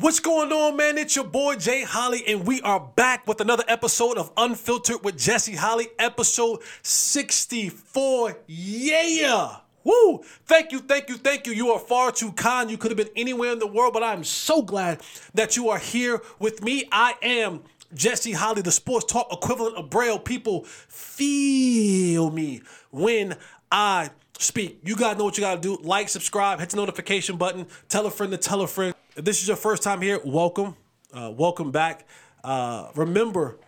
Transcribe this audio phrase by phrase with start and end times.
[0.00, 0.96] What's going on, man?
[0.96, 5.18] It's your boy Jay Holly, and we are back with another episode of Unfiltered with
[5.18, 8.38] Jesse Holly, episode 64.
[8.46, 9.56] Yeah!
[9.84, 10.22] Woo!
[10.46, 11.52] Thank you, thank you, thank you.
[11.52, 12.70] You are far too kind.
[12.70, 15.02] You could have been anywhere in the world, but I'm so glad
[15.34, 16.88] that you are here with me.
[16.90, 17.60] I am
[17.92, 20.18] Jesse Holly, the sports talk equivalent of Braille.
[20.18, 23.36] People feel me when
[23.70, 24.08] I
[24.38, 24.80] speak.
[24.82, 25.76] You gotta know what you gotta do.
[25.82, 28.94] Like, subscribe, hit the notification button, tell a friend to tell a friend.
[29.16, 30.76] If this is your first time here, welcome.
[31.12, 32.06] Uh, welcome back.
[32.44, 33.58] Uh, remember,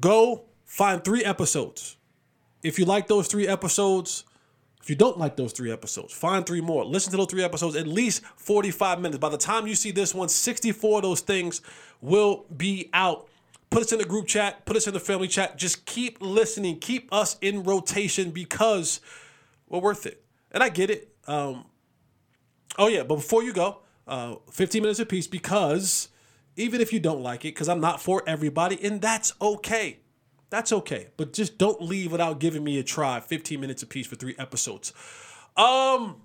[0.00, 1.96] go find three episodes.
[2.64, 4.24] If you like those three episodes,
[4.82, 6.84] if you don't like those three episodes, find three more.
[6.84, 9.18] Listen to those three episodes, at least 45 minutes.
[9.18, 11.62] By the time you see this one, 64 of those things
[12.00, 13.28] will be out.
[13.70, 15.56] Put us in the group chat, put us in the family chat.
[15.56, 19.00] Just keep listening, keep us in rotation because
[19.68, 20.24] we're worth it.
[20.50, 21.14] And I get it.
[21.28, 21.66] Um,
[22.76, 26.08] oh, yeah, but before you go, uh, 15 minutes apiece because
[26.56, 30.00] even if you don't like it, because I'm not for everybody, and that's okay.
[30.50, 31.08] That's okay.
[31.16, 33.20] But just don't leave without giving me a try.
[33.20, 34.92] 15 minutes apiece for three episodes.
[35.56, 36.22] Um,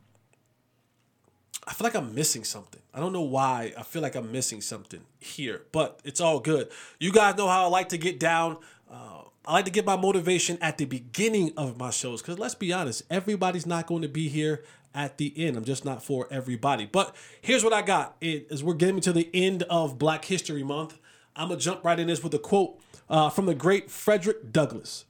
[1.67, 2.81] I feel like I'm missing something.
[2.93, 3.73] I don't know why.
[3.77, 6.71] I feel like I'm missing something here, but it's all good.
[6.99, 8.57] You guys know how I like to get down.
[8.89, 12.55] Uh, I like to get my motivation at the beginning of my shows because let's
[12.55, 14.63] be honest, everybody's not going to be here
[14.95, 15.57] at the end.
[15.57, 16.85] I'm just not for everybody.
[16.85, 18.15] But here's what I got.
[18.21, 20.97] It, as we're getting to the end of Black History Month,
[21.35, 22.79] I'm gonna jump right in this with a quote
[23.09, 25.05] uh, from the great Frederick Douglass.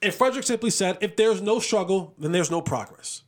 [0.00, 3.22] And Frederick simply said, "If there's no struggle, then there's no progress."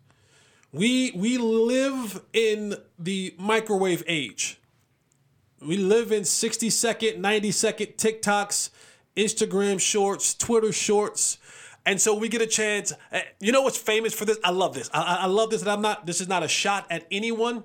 [0.73, 4.61] We we live in the microwave age.
[5.61, 8.71] We live in 60 second, 90 second TikToks,
[9.17, 11.39] Instagram shorts, Twitter shorts.
[11.87, 12.93] And so we get a chance.
[13.13, 14.39] eh, You know what's famous for this?
[14.43, 14.89] I love this.
[14.93, 15.61] I, I I love this.
[15.63, 17.65] And I'm not, this is not a shot at anyone,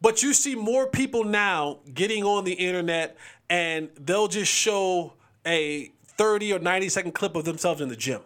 [0.00, 3.16] but you see more people now getting on the internet
[3.48, 5.14] and they'll just show
[5.46, 8.20] a 30 or 90 second clip of themselves in the gym.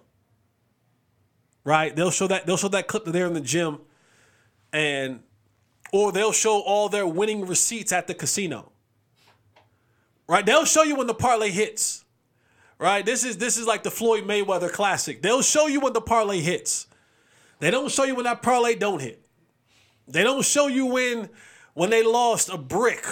[1.65, 1.94] Right?
[1.94, 3.78] They'll show that, they'll show that clip that they're in the gym
[4.72, 5.21] and
[5.93, 8.72] or they'll show all their winning receipts at the casino.
[10.27, 10.44] Right?
[10.44, 12.02] They'll show you when the parlay hits.
[12.82, 13.06] Right?
[13.06, 15.22] This is this is like the Floyd Mayweather classic.
[15.22, 16.88] They'll show you when the parlay hits.
[17.60, 19.25] They don't show you when that parlay don't hit.
[20.09, 21.31] They don't show you when
[21.75, 23.06] when they lost a brick.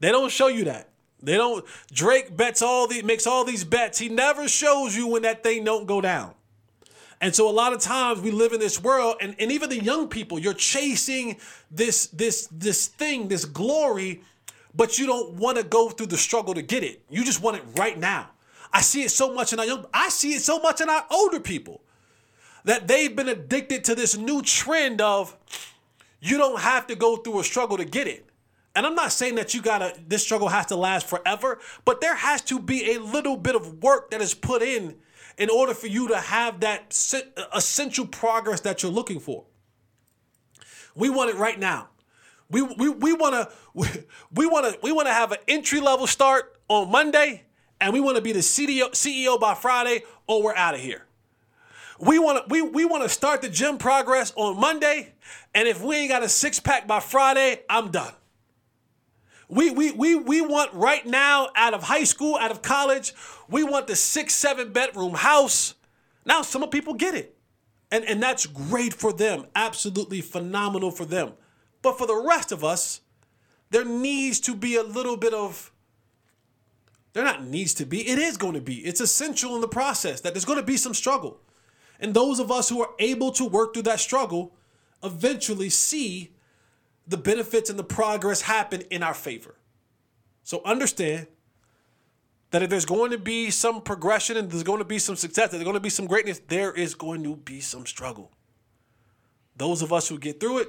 [0.00, 0.88] They don't show you that.
[1.22, 4.00] They don't Drake bets all the makes all these bets.
[4.00, 6.34] He never shows you when that thing don't go down.
[7.20, 9.80] And so a lot of times we live in this world, and, and even the
[9.80, 11.36] young people, you're chasing
[11.70, 14.22] this this this thing, this glory,
[14.74, 17.00] but you don't want to go through the struggle to get it.
[17.08, 18.30] You just want it right now.
[18.74, 21.06] I see it so much in our young, I see it so much in our
[21.08, 21.80] older people
[22.64, 25.36] that they've been addicted to this new trend of
[26.20, 28.26] you don't have to go through a struggle to get it.
[28.74, 32.16] And I'm not saying that you gotta this struggle has to last forever, but there
[32.16, 34.96] has to be a little bit of work that is put in
[35.38, 36.90] in order for you to have that
[37.54, 39.44] essential progress that you're looking for.
[40.96, 41.90] We want it right now.
[42.50, 46.58] We we, we want to we, to we want to have an entry level start
[46.68, 47.44] on Monday,
[47.84, 51.04] and we want to be the CEO by Friday, or we're out of here.
[52.00, 55.12] We want to we, we want to start the gym progress on Monday,
[55.54, 58.12] and if we ain't got a six pack by Friday, I'm done.
[59.50, 63.12] We, we, we, we want right now out of high school, out of college,
[63.50, 65.74] we want the six, seven bedroom house.
[66.24, 67.36] Now, some of people get it.
[67.90, 69.44] And, and that's great for them.
[69.54, 71.34] Absolutely phenomenal for them.
[71.82, 73.02] But for the rest of us,
[73.70, 75.70] there needs to be a little bit of,
[77.14, 78.84] there not needs to be, it is going to be.
[78.84, 81.40] It's essential in the process that there's going to be some struggle.
[82.00, 84.52] And those of us who are able to work through that struggle
[85.02, 86.32] eventually see
[87.06, 89.54] the benefits and the progress happen in our favor.
[90.42, 91.28] So understand
[92.50, 95.50] that if there's going to be some progression and there's going to be some success,
[95.50, 98.32] there's going to be some greatness, there is going to be some struggle.
[99.56, 100.68] Those of us who get through it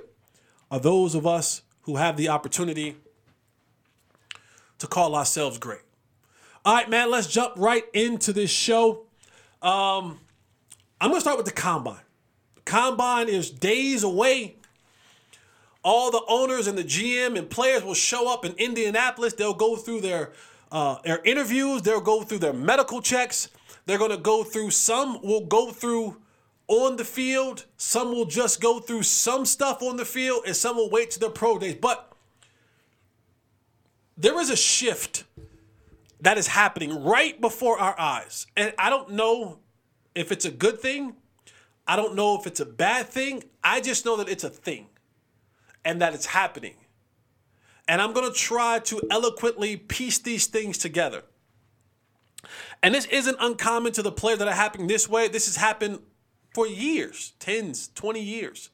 [0.70, 2.98] are those of us who have the opportunity
[4.78, 5.85] to call ourselves great.
[6.66, 9.06] All right, man, let's jump right into this show.
[9.62, 10.20] Um,
[11.00, 12.02] I'm going to start with the combine.
[12.66, 14.56] Combine is days away
[15.86, 19.34] all the owners and the GM and players will show up in Indianapolis.
[19.34, 20.34] They'll go through their
[20.72, 21.84] uh, their interviews.
[21.84, 23.50] They'll go through their medical checks.
[23.86, 24.72] They're gonna go through.
[24.72, 26.18] Some will go through
[26.68, 27.66] on the field.
[27.78, 31.20] Some will just go through some stuff on the field, and some will wait to
[31.20, 31.78] their pro days.
[31.80, 32.12] But
[34.18, 35.24] there is a shift
[36.22, 39.60] that is happening right before our eyes, and I don't know
[40.16, 41.16] if it's a good thing.
[41.88, 43.44] I don't know if it's a bad thing.
[43.64, 44.88] I just know that it's a thing
[45.84, 46.76] and that it's happening.
[47.88, 51.22] And I'm going to try to eloquently piece these things together.
[52.82, 55.28] And this isn't uncommon to the players that are happening this way.
[55.28, 56.00] This has happened
[56.54, 58.70] for years, tens, 20 years.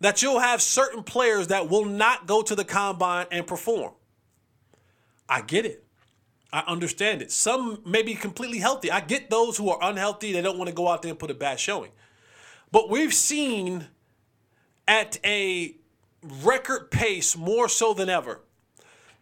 [0.00, 3.92] That you'll have certain players that will not go to the combine and perform.
[5.28, 5.84] I get it.
[6.52, 7.32] I understand it.
[7.32, 8.90] Some may be completely healthy.
[8.90, 11.30] I get those who are unhealthy, they don't want to go out there and put
[11.30, 11.90] a bad showing.
[12.70, 13.86] But we've seen
[14.86, 15.76] at a
[16.42, 18.40] record pace more so than ever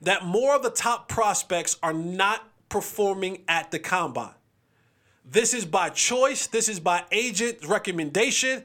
[0.02, 4.34] that more of the top prospects are not performing at the combine.
[5.24, 8.64] This is by choice, this is by agent recommendation,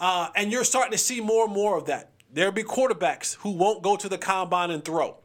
[0.00, 2.10] uh, and you're starting to see more and more of that.
[2.32, 5.16] There'll be quarterbacks who won't go to the combine and throw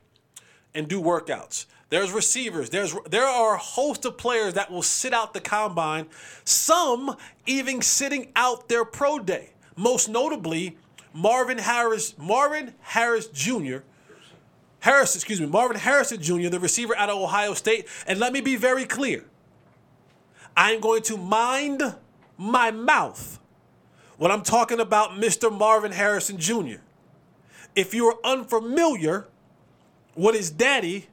[0.74, 1.66] and do workouts.
[1.92, 2.70] There's receivers.
[2.70, 6.08] There's there are a host of players that will sit out the combine.
[6.46, 9.52] Some even sitting out their pro day.
[9.76, 10.78] Most notably,
[11.14, 13.80] Marvin Harris, Marvin Harris Jr.
[14.80, 17.88] Harris, excuse me, Marvin Harrison Jr., the receiver out of Ohio State.
[18.08, 19.26] And let me be very clear.
[20.56, 21.96] I'm going to mind
[22.38, 23.38] my mouth
[24.18, 25.52] when I'm talking about Mr.
[25.52, 26.80] Marvin Harrison Jr.
[27.76, 29.28] If you're unfamiliar
[30.16, 31.08] with his daddy,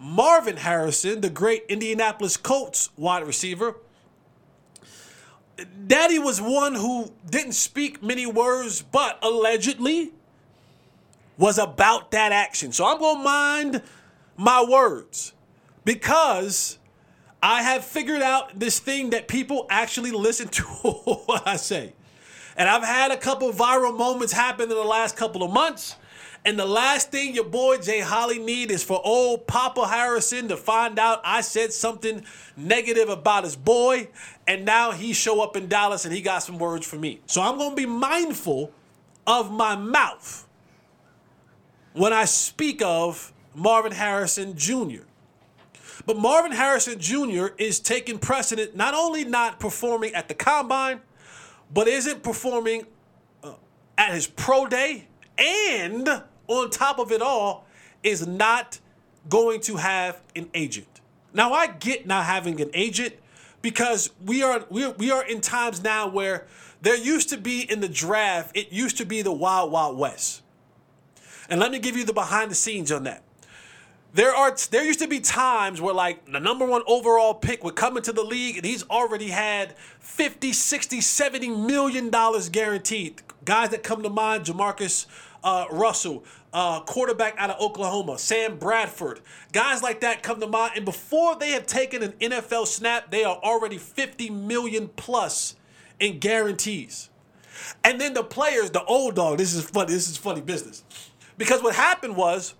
[0.00, 3.76] Marvin Harrison, the great Indianapolis Colts wide receiver.
[5.86, 10.12] Daddy was one who didn't speak many words, but allegedly
[11.36, 12.72] was about that action.
[12.72, 13.82] So I'm going to mind
[14.38, 15.34] my words
[15.84, 16.78] because
[17.42, 20.62] I have figured out this thing that people actually listen to
[21.26, 21.92] what I say.
[22.56, 25.96] And I've had a couple viral moments happen in the last couple of months.
[26.44, 30.56] And the last thing your boy Jay Holly need is for old Papa Harrison to
[30.56, 32.24] find out I said something
[32.56, 34.08] negative about his boy,
[34.46, 37.20] and now he show up in Dallas and he got some words for me.
[37.26, 38.72] So I'm gonna be mindful
[39.26, 40.48] of my mouth
[41.92, 45.02] when I speak of Marvin Harrison Jr.
[46.06, 47.48] But Marvin Harrison Jr.
[47.58, 51.00] is taking precedent, not only not performing at the combine,
[51.72, 52.86] but isn't performing
[53.44, 53.52] uh,
[53.98, 55.06] at his pro day
[55.36, 57.66] and on top of it all
[58.02, 58.80] is not
[59.28, 61.00] going to have an agent.
[61.32, 63.14] Now I get not having an agent
[63.62, 66.46] because we are we are, we are in times now where
[66.82, 70.42] there used to be in the draft, it used to be the wild wild west.
[71.48, 73.22] And let me give you the behind the scenes on that.
[74.12, 77.76] There are there used to be times where like the number 1 overall pick would
[77.76, 83.22] come into the league and he's already had 50, 60, 70 million dollars guaranteed.
[83.44, 85.06] Guys that come to mind, JaMarcus
[85.44, 89.20] uh, Russell, uh, quarterback out of Oklahoma, Sam Bradford.
[89.52, 93.24] Guys like that come to mind, and before they have taken an NFL snap, they
[93.24, 95.56] are already 50 million plus
[95.98, 97.10] in guarantees.
[97.84, 100.84] And then the players, the old dog, this is funny, this is funny business.
[101.36, 102.54] Because what happened was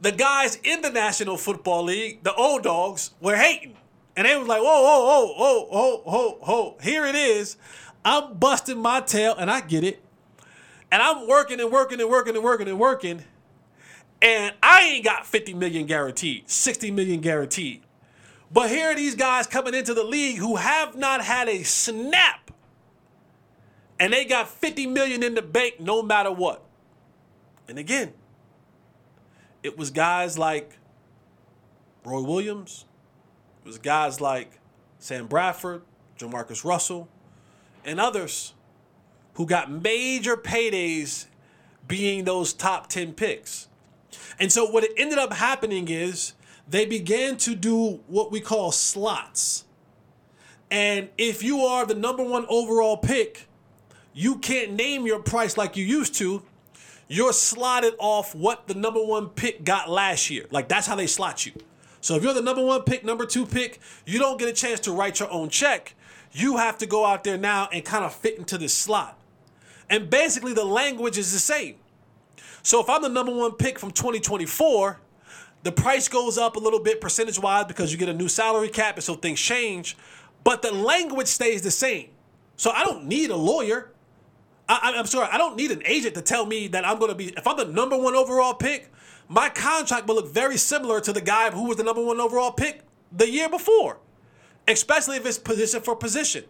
[0.00, 3.76] the guys in the National Football League, the old dogs, were hating.
[4.16, 6.78] And they was like, whoa, whoa, whoa, whoa, whoa, whoa, whoa.
[6.82, 7.56] Here it is.
[8.04, 10.02] I'm busting my tail, and I get it.
[10.90, 13.24] And I'm working and working and working and working and working.
[14.20, 17.82] And I ain't got 50 million guaranteed, 60 million guaranteed.
[18.50, 22.50] But here are these guys coming into the league who have not had a snap.
[24.00, 26.64] And they got 50 million in the bank no matter what.
[27.68, 28.14] And again,
[29.62, 30.78] it was guys like
[32.04, 32.86] Roy Williams,
[33.62, 34.58] it was guys like
[34.98, 35.82] Sam Bradford,
[36.18, 37.08] JaMarcus Russell,
[37.84, 38.54] and others
[39.38, 41.26] who got major paydays
[41.86, 43.68] being those top 10 picks.
[44.40, 46.32] And so what ended up happening is
[46.68, 49.64] they began to do what we call slots.
[50.72, 53.46] And if you are the number one overall pick,
[54.12, 56.42] you can't name your price like you used to.
[57.06, 60.46] You're slotted off what the number one pick got last year.
[60.50, 61.52] Like that's how they slot you.
[62.00, 64.80] So if you're the number one pick, number two pick, you don't get a chance
[64.80, 65.94] to write your own check.
[66.32, 69.14] You have to go out there now and kind of fit into this slot.
[69.90, 71.76] And basically, the language is the same.
[72.62, 75.00] So if I'm the number one pick from 2024,
[75.62, 78.68] the price goes up a little bit percentage wise because you get a new salary
[78.68, 79.96] cap and so things change,
[80.44, 82.08] but the language stays the same.
[82.56, 83.92] So I don't need a lawyer.
[84.68, 87.14] I, am sorry, I don't need an agent to tell me that I'm going to
[87.14, 88.92] be, if I'm the number one overall pick,
[89.26, 92.52] my contract will look very similar to the guy who was the number one overall
[92.52, 93.98] pick the year before,
[94.66, 96.44] especially if it's position for position.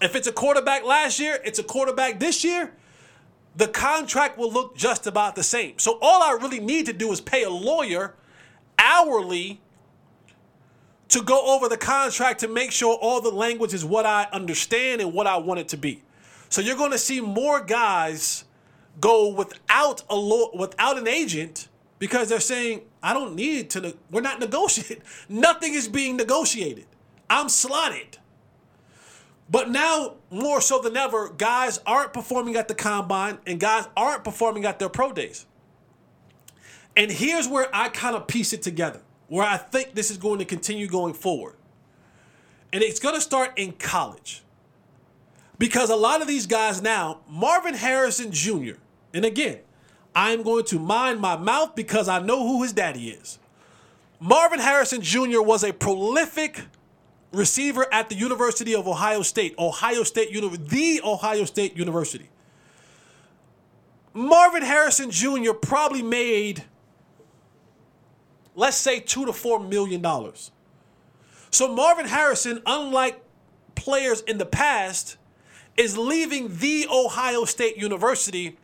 [0.00, 2.72] If it's a quarterback last year, it's a quarterback this year,
[3.56, 5.78] the contract will look just about the same.
[5.78, 8.14] So all I really need to do is pay a lawyer
[8.78, 9.60] hourly
[11.08, 15.02] to go over the contract to make sure all the language is what I understand
[15.02, 16.02] and what I want it to be.
[16.48, 18.44] So you're going to see more guys
[19.00, 21.68] go without a law, without an agent
[21.98, 23.94] because they're saying I don't need to.
[24.10, 25.02] We're not negotiating.
[25.28, 26.86] Nothing is being negotiated.
[27.28, 28.18] I'm slotted.
[29.52, 34.24] But now, more so than ever, guys aren't performing at the combine and guys aren't
[34.24, 35.44] performing at their pro days.
[36.96, 40.38] And here's where I kind of piece it together, where I think this is going
[40.38, 41.56] to continue going forward.
[42.72, 44.42] And it's going to start in college.
[45.58, 48.76] Because a lot of these guys now, Marvin Harrison Jr.,
[49.12, 49.58] and again,
[50.14, 53.38] I'm going to mind my mouth because I know who his daddy is.
[54.18, 55.42] Marvin Harrison Jr.
[55.42, 56.62] was a prolific
[57.32, 62.28] receiver at the University of Ohio State, Ohio State University, the Ohio State University.
[64.14, 65.52] Marvin Harrison Jr.
[65.52, 66.64] probably made,
[68.54, 70.50] let's say, two to four million dollars.
[71.50, 73.22] So Marvin Harrison, unlike
[73.74, 75.16] players in the past,
[75.76, 78.58] is leaving the Ohio State University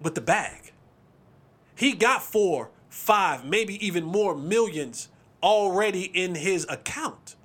[0.00, 0.72] with the bag.
[1.74, 5.08] He got four, five, maybe even more millions
[5.42, 7.36] already in his account.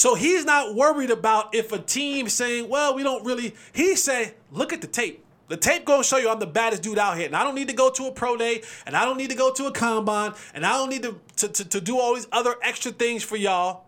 [0.00, 3.54] So he's not worried about if a team saying, well, we don't really.
[3.74, 5.22] He say, look at the tape.
[5.48, 7.68] The tape gonna show you I'm the baddest dude out here, and I don't need
[7.68, 10.32] to go to a pro day, and I don't need to go to a combine,
[10.54, 13.36] and I don't need to to, to, to do all these other extra things for
[13.36, 13.84] y'all.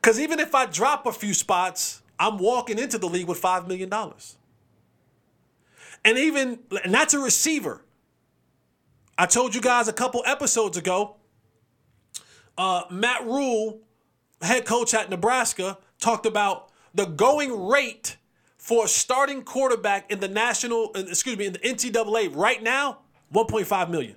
[0.00, 3.66] Cause even if I drop a few spots, I'm walking into the league with five
[3.66, 4.36] million dollars.
[6.04, 7.82] And even and that's a receiver.
[9.18, 11.16] I told you guys a couple episodes ago.
[12.56, 13.80] Uh, Matt Rhule,
[14.40, 18.16] head coach at Nebraska, talked about the going rate
[18.56, 22.98] for a starting quarterback in the national, excuse me, in the NCAA right now,
[23.32, 24.16] 1.5 million.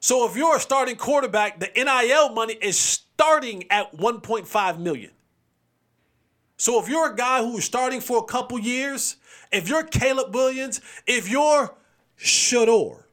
[0.00, 5.10] So if you're a starting quarterback, the NIL money is starting at 1.5 million.
[6.56, 9.16] So if you're a guy who's starting for a couple years,
[9.50, 11.74] if you're Caleb Williams, if you're
[12.18, 13.04] Shedeur,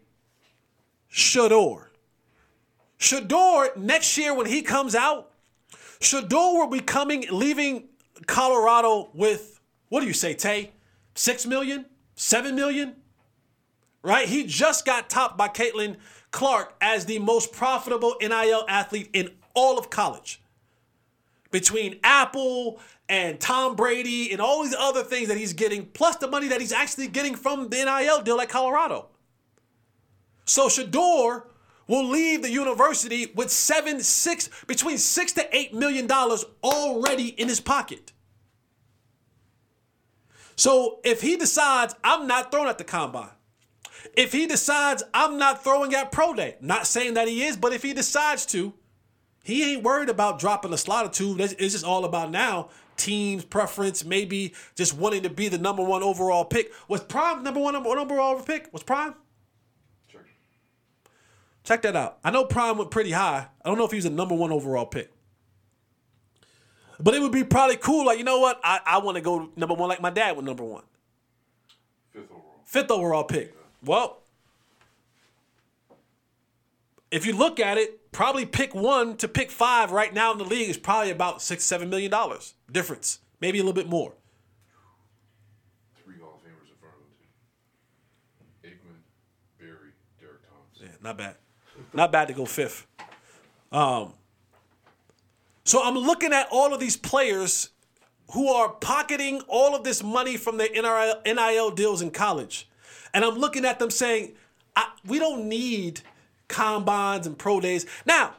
[1.11, 1.87] Shedeur,
[2.99, 5.30] Shedeur next year when he comes out,
[6.01, 7.87] Shedeur will be coming, leaving
[8.25, 10.71] Colorado with what do you say, Tay?
[11.15, 12.95] Six million, seven million,
[14.01, 14.27] right?
[14.27, 15.97] He just got topped by Caitlin
[16.31, 20.41] Clark as the most profitable NIL athlete in all of college.
[21.51, 22.79] Between Apple
[23.09, 26.61] and Tom Brady and all these other things that he's getting, plus the money that
[26.61, 29.09] he's actually getting from the NIL deal at Colorado.
[30.45, 31.43] So Shedeur
[31.91, 37.49] will leave the university with seven, six, between six to eight million dollars already in
[37.49, 38.13] his pocket.
[40.55, 43.31] So if he decides I'm not throwing at the combine,
[44.13, 47.73] if he decides I'm not throwing at pro day, not saying that he is, but
[47.73, 48.73] if he decides to,
[49.43, 51.35] he ain't worried about dropping a slot or two.
[51.39, 56.03] It's just all about now team's preference, maybe just wanting to be the number one
[56.03, 56.71] overall pick.
[56.87, 58.71] Was Prime number one number, overall pick?
[58.71, 59.15] Was Prime?
[61.63, 61.81] Check.
[61.83, 62.19] That out.
[62.23, 63.47] I know Prime went pretty high.
[63.63, 65.11] I don't know if he was a number one overall pick.
[66.99, 68.05] But it would be probably cool.
[68.05, 68.59] Like, you know what?
[68.63, 70.83] I, I want to go number one like my dad was number one.
[72.11, 72.61] Fifth overall.
[72.65, 73.55] Fifth overall pick.
[73.83, 74.19] Well,
[77.09, 80.43] if you look at it, probably pick one to pick five right now in the
[80.43, 83.19] league is probably about six, seven million dollars difference.
[83.39, 84.13] Maybe a little bit more.
[86.03, 87.09] Three Hall of Famers in front of him,
[88.61, 88.67] too.
[88.69, 89.01] Aikman,
[89.59, 90.79] Barry, Derrick Thomas.
[90.79, 91.35] Yeah, not bad.
[91.93, 92.87] Not bad to go fifth.
[93.71, 94.13] Um,
[95.63, 97.69] so I'm looking at all of these players
[98.33, 102.67] who are pocketing all of this money from their NIL, NIL deals in college.
[103.13, 104.33] And I'm looking at them saying,
[105.05, 106.01] we don't need
[106.47, 107.85] combines and pro days.
[108.05, 108.35] Now,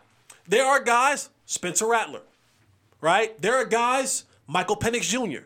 [0.46, 2.22] there are guys, Spencer Rattler,
[3.00, 3.40] right?
[3.40, 5.44] There are guys, Michael Penix Jr.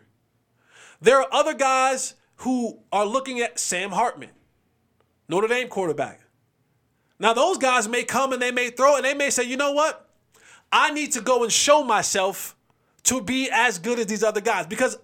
[1.00, 4.30] There are other guys who are looking at Sam Hartman,
[5.28, 6.20] Notre Dame quarterback.
[7.18, 9.72] Now, those guys may come and they may throw and they may say, you know
[9.72, 10.08] what?
[10.70, 12.56] I need to go and show myself
[13.04, 14.98] to be as good as these other guys because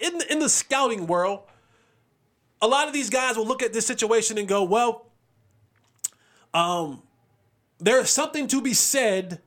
[0.00, 1.40] in in the scouting world,
[2.60, 5.06] a lot of these guys will look at this situation and go, well,
[6.54, 7.02] um,
[7.78, 9.40] there's something to be said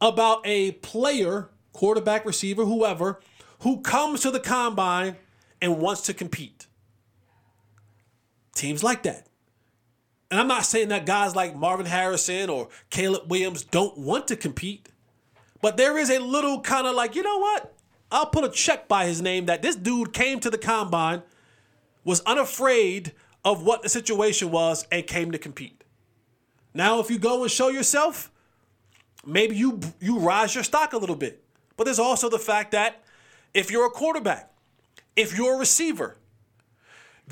[0.00, 3.20] about a player, quarterback, receiver, whoever,
[3.60, 5.16] who comes to the combine
[5.60, 6.66] and wants to compete.
[8.54, 9.28] Teams like that.
[10.32, 14.34] And I'm not saying that guys like Marvin Harrison or Caleb Williams don't want to
[14.34, 14.88] compete,
[15.60, 17.74] but there is a little kind of like, you know what?
[18.10, 21.22] I'll put a check by his name that this dude came to the combine,
[22.02, 23.12] was unafraid
[23.44, 25.84] of what the situation was, and came to compete.
[26.72, 28.32] Now, if you go and show yourself,
[29.26, 31.44] maybe you you rise your stock a little bit.
[31.76, 33.04] But there's also the fact that
[33.52, 34.50] if you're a quarterback,
[35.14, 36.16] if you're a receiver,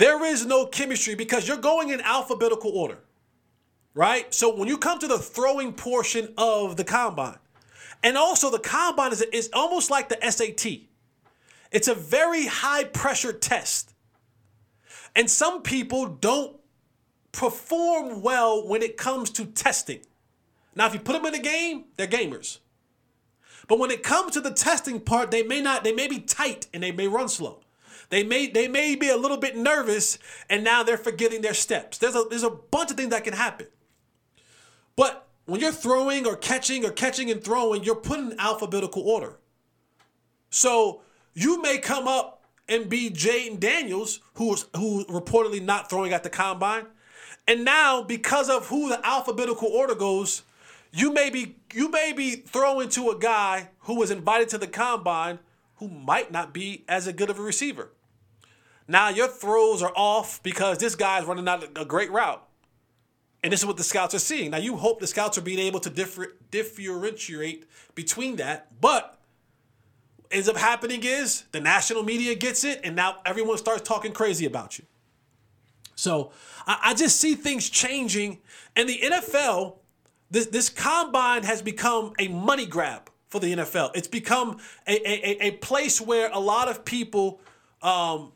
[0.01, 3.01] there is no chemistry because you're going in alphabetical order,
[3.93, 4.33] right?
[4.33, 7.37] So when you come to the throwing portion of the combine,
[8.03, 10.89] and also the combine is, is almost like the SAT.
[11.71, 13.93] It's a very high pressure test.
[15.15, 16.59] And some people don't
[17.31, 20.01] perform well when it comes to testing.
[20.75, 22.61] Now, if you put them in a game, they're gamers.
[23.69, 26.69] But when it comes to the testing part, they may not, they may be tight
[26.73, 27.61] and they may run slow.
[28.11, 31.97] They may they may be a little bit nervous and now they're forgetting their steps.
[31.97, 33.69] There's a there's a bunch of things that can happen.
[34.97, 39.39] But when you're throwing or catching or catching and throwing, you're put in alphabetical order.
[40.51, 41.03] So
[41.35, 46.31] you may come up and be Jayden Daniels, who's who reportedly not throwing at the
[46.31, 46.87] combine.
[47.47, 50.43] And now, because of who the alphabetical order goes,
[50.93, 54.67] you may be you may be throwing to a guy who was invited to the
[54.67, 55.39] combine
[55.77, 57.91] who might not be as a good of a receiver.
[58.91, 62.45] Now your throws are off because this guy's running out a great route.
[63.43, 64.51] And this is what the scouts are seeing.
[64.51, 69.17] Now you hope the scouts are being able to differ, differentiate between that, but
[70.33, 74.45] ends up happening is the national media gets it, and now everyone starts talking crazy
[74.45, 74.85] about you.
[75.95, 76.33] So
[76.67, 78.39] I, I just see things changing,
[78.75, 79.77] and the NFL,
[80.33, 83.93] this this combine has become a money grab for the NFL.
[83.95, 87.41] It's become a a, a place where a lot of people
[87.83, 88.33] um,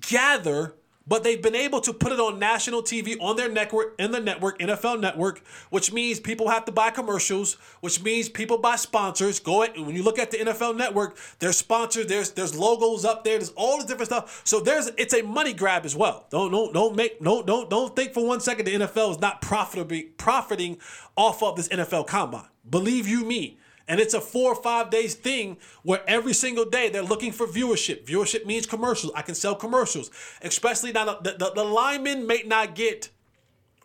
[0.00, 0.74] gather
[1.10, 4.20] but they've been able to put it on national TV on their network in the
[4.20, 9.40] network NFL network, which means people have to buy commercials, which means people buy sponsors.
[9.40, 13.24] Go ahead, when you look at the NFL network, there's sponsors, there's there's logos up
[13.24, 14.42] there, there's all the different stuff.
[14.44, 16.26] So there's it's a money grab as well.
[16.30, 19.42] Don't don't don't make no don't don't think for one second the NFL is not
[19.42, 20.78] profitably profiting
[21.16, 22.46] off of this NFL combine.
[22.68, 23.58] Believe you me,
[23.90, 27.44] and it's a four or five days thing where every single day they're looking for
[27.44, 28.04] viewership.
[28.06, 29.12] Viewership means commercials.
[29.16, 33.08] I can sell commercials, especially now the, the, the linemen may not get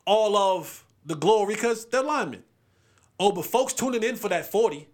[0.06, 2.44] all of the glory because they're linemen.
[3.20, 4.88] Oh, but folks tuning in for that 40.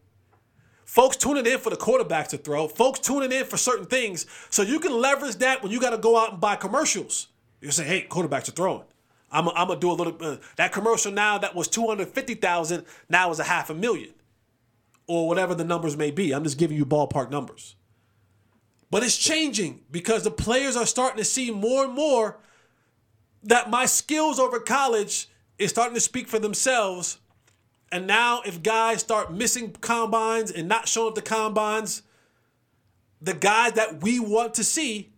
[0.85, 2.69] Folks tuning in for the quarterbacks to throw.
[2.69, 4.25] Folks tuning in for certain things.
[4.49, 7.27] So you can leverage that when you got to go out and buy commercials.
[7.59, 8.85] You say, hey, quarterbacks are throwing.
[9.29, 13.39] I'm going to do a little uh, that commercial now that was 250,000 now is
[13.39, 14.13] a half a million
[15.11, 16.33] or whatever the numbers may be.
[16.33, 17.75] I'm just giving you ballpark numbers.
[18.89, 22.39] But it's changing because the players are starting to see more and more
[23.43, 27.19] that my skills over college is starting to speak for themselves.
[27.91, 32.03] And now, if guys start missing combines and not showing up to combines,
[33.21, 35.13] the guys that we want to see,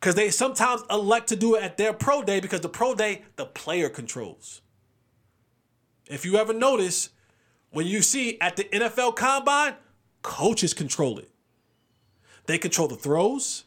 [0.00, 3.22] because they sometimes elect to do it at their pro day because the pro day,
[3.36, 4.62] the player controls.
[6.06, 7.10] If you ever notice,
[7.72, 9.74] when you see at the NFL combine,
[10.22, 11.30] coaches control it.
[12.46, 13.64] They control the throws,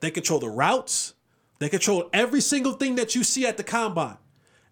[0.00, 1.14] they control the routes,
[1.58, 4.16] they control every single thing that you see at the combine.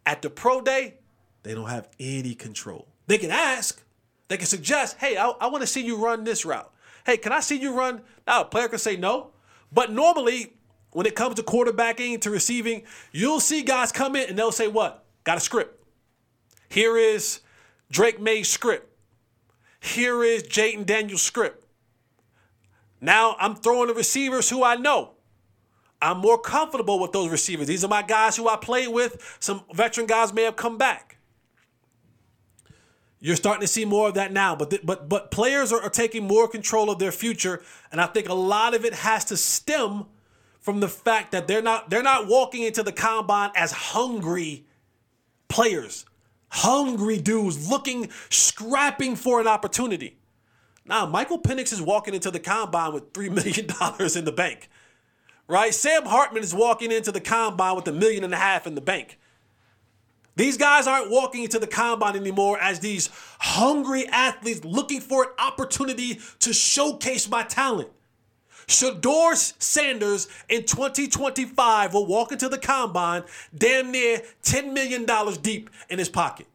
[0.07, 0.95] At the pro day,
[1.43, 2.89] they don't have any control.
[3.07, 3.83] They can ask,
[4.29, 6.73] they can suggest, hey, I, I want to see you run this route.
[7.05, 8.03] Hey, can I see you run?
[8.27, 9.31] Now, a player can say no.
[9.73, 10.55] But normally,
[10.93, 14.69] when it comes to quarterbacking, to receiving, you'll see guys come in and they'll say,
[14.69, 15.05] what?
[15.25, 15.83] Got a script.
[16.69, 17.41] Here is
[17.91, 18.87] Drake Maye's script.
[19.81, 21.65] Here is Jayden Daniels' script.
[23.01, 25.13] Now I'm throwing the receivers who I know.
[26.01, 27.67] I'm more comfortable with those receivers.
[27.67, 29.37] These are my guys who I played with.
[29.41, 31.17] Some veteran guys may have come back.
[33.21, 35.91] You're starting to see more of that now, but th- but but players are, are
[35.91, 39.37] taking more control of their future, and I think a lot of it has to
[39.37, 40.07] stem
[40.61, 44.67] from the fact that they're not they're not walking into the combine as hungry
[45.49, 46.05] players
[46.51, 50.19] hungry dudes looking, scrapping for an opportunity.
[50.85, 53.67] Now, Michael Penix is walking into the combine with $3 million
[54.17, 54.71] in the bank,
[55.47, 55.75] right?
[55.75, 58.81] Sam Hartman is walking into the combine with a million and a half in the
[58.81, 59.19] bank.
[60.37, 65.31] These guys aren't walking into the combine anymore as these hungry athletes looking for an
[65.39, 67.91] opportunity to showcase my talent.
[68.69, 73.25] Shedeur Sanders in 2025 will walk into the combine
[73.57, 75.07] damn near $10 million
[75.41, 76.47] deep in his pocket.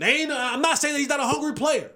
[0.00, 1.92] I'm not saying that he's not a hungry player.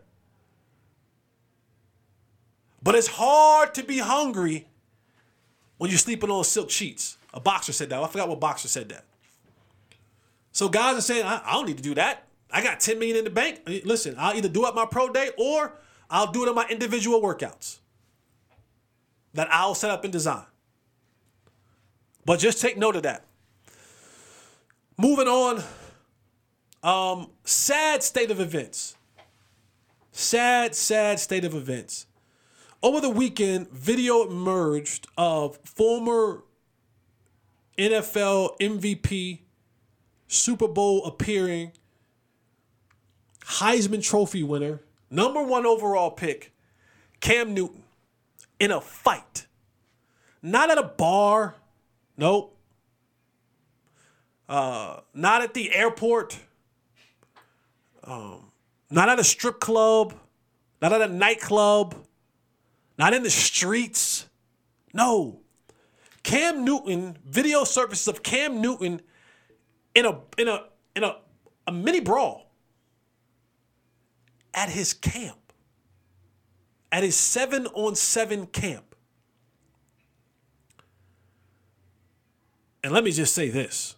[2.80, 4.68] But it's hard to be hungry
[5.78, 7.18] when you're sleeping on silk sheets.
[7.34, 8.00] A boxer said that.
[8.00, 9.04] I forgot what boxer said that.
[10.52, 12.28] So guys are saying, I, I don't need to do that.
[12.50, 13.60] I got 10 million in the bank.
[13.84, 15.74] Listen, I'll either do it my pro day or
[16.08, 17.78] I'll do it on my individual workouts
[19.34, 20.44] that I'll set up and design.
[22.24, 23.24] But just take note of that.
[24.96, 25.62] Moving on,
[26.82, 28.96] um, sad state of events.
[30.12, 32.06] Sad, sad state of events.
[32.82, 36.42] Over the weekend, video emerged of former
[37.78, 39.40] NFL MVP,
[40.26, 41.72] Super Bowl appearing,
[43.44, 46.52] Heisman Trophy winner, number one overall pick,
[47.20, 47.84] Cam Newton,
[48.58, 49.46] in a fight.
[50.42, 51.54] Not at a bar.
[52.16, 52.56] Nope.
[54.48, 56.38] Uh, not at the airport.
[58.04, 58.50] Um,
[58.90, 60.14] not at a strip club.
[60.80, 61.94] Not at a nightclub.
[62.98, 64.26] Not in the streets.
[64.92, 65.40] No.
[66.22, 69.00] Cam Newton, video surfaces of Cam Newton
[69.94, 71.16] in a in a in a,
[71.66, 72.50] a mini brawl
[74.52, 75.47] at his camp.
[76.90, 78.94] At his seven on seven camp.
[82.82, 83.96] And let me just say this.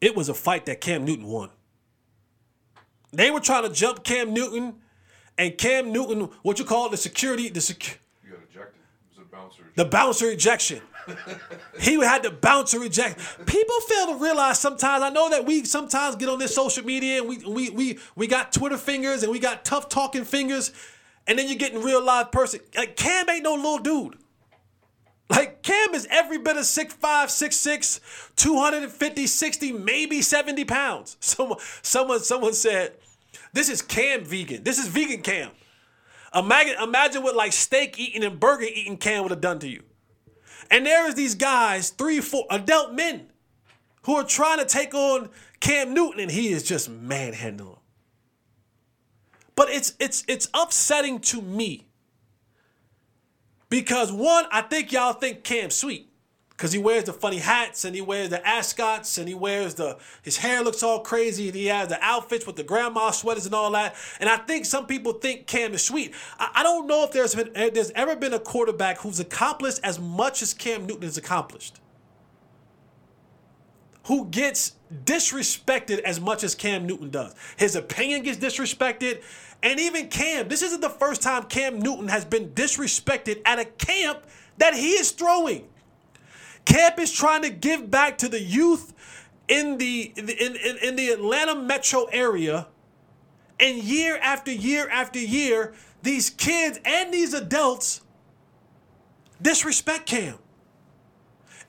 [0.00, 1.50] It was a fight that Cam Newton won.
[3.12, 4.74] They were trying to jump Cam Newton,
[5.38, 8.80] and Cam Newton, what you call the security, the sec- You got ejected.
[9.12, 9.62] It was a bouncer.
[9.76, 10.82] the bouncer ejection.
[11.80, 13.18] He had to bounce or reject.
[13.46, 15.02] People fail to realize sometimes.
[15.02, 18.26] I know that we sometimes get on this social media and we we we we
[18.26, 20.72] got Twitter fingers and we got tough talking fingers,
[21.26, 22.60] and then you're getting real live person.
[22.76, 24.18] Like Cam ain't no little dude.
[25.30, 28.00] Like Cam is every bit of 6'5, 6'6,
[28.36, 31.16] 250, 60, maybe 70 pounds.
[31.20, 32.92] Someone someone someone said,
[33.52, 34.64] this is Cam vegan.
[34.64, 35.50] This is vegan Cam.
[36.34, 39.82] Imagine, imagine what like steak eating and burger eating Cam would have done to you.
[40.70, 43.28] And there is these guys, three, four adult men,
[44.02, 47.78] who are trying to take on Cam Newton, and he is just manhandling.
[49.56, 51.86] But it's it's it's upsetting to me
[53.68, 56.10] because one, I think y'all think Cam's sweet.
[56.56, 59.98] Cause he wears the funny hats and he wears the ascots and he wears the
[60.22, 63.54] his hair looks all crazy and he has the outfits with the grandma sweaters and
[63.56, 63.96] all that.
[64.20, 66.14] And I think some people think Cam is sweet.
[66.38, 69.80] I, I don't know if there's been eh, there's ever been a quarterback who's accomplished
[69.82, 71.80] as much as Cam Newton has accomplished.
[74.04, 77.34] Who gets disrespected as much as Cam Newton does.
[77.56, 79.22] His opinion gets disrespected.
[79.62, 83.64] And even Cam, this isn't the first time Cam Newton has been disrespected at a
[83.64, 84.24] camp
[84.58, 85.68] that he is throwing.
[86.64, 88.92] Camp is trying to give back to the youth
[89.48, 92.68] in the in, in, in the Atlanta metro area.
[93.60, 98.00] And year after year after year, these kids and these adults
[99.40, 100.38] disrespect Cam.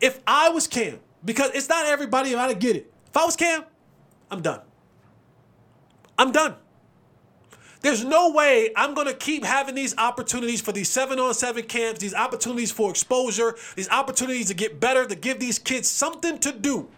[0.02, 2.92] If I was Cam, because it's not everybody to get it.
[3.08, 3.64] If I was Cam,
[4.32, 4.62] I'm done.
[6.18, 6.56] I'm done.
[7.86, 11.66] There's no way I'm going to keep having these opportunities for these seven on seven
[11.66, 16.40] camps, these opportunities for exposure, these opportunities to get better, to give these kids something
[16.40, 16.90] to do.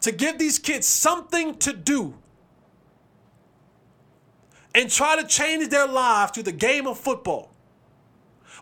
[0.00, 2.14] To give these kids something to do
[4.74, 7.50] and try to change their lives through the game of football.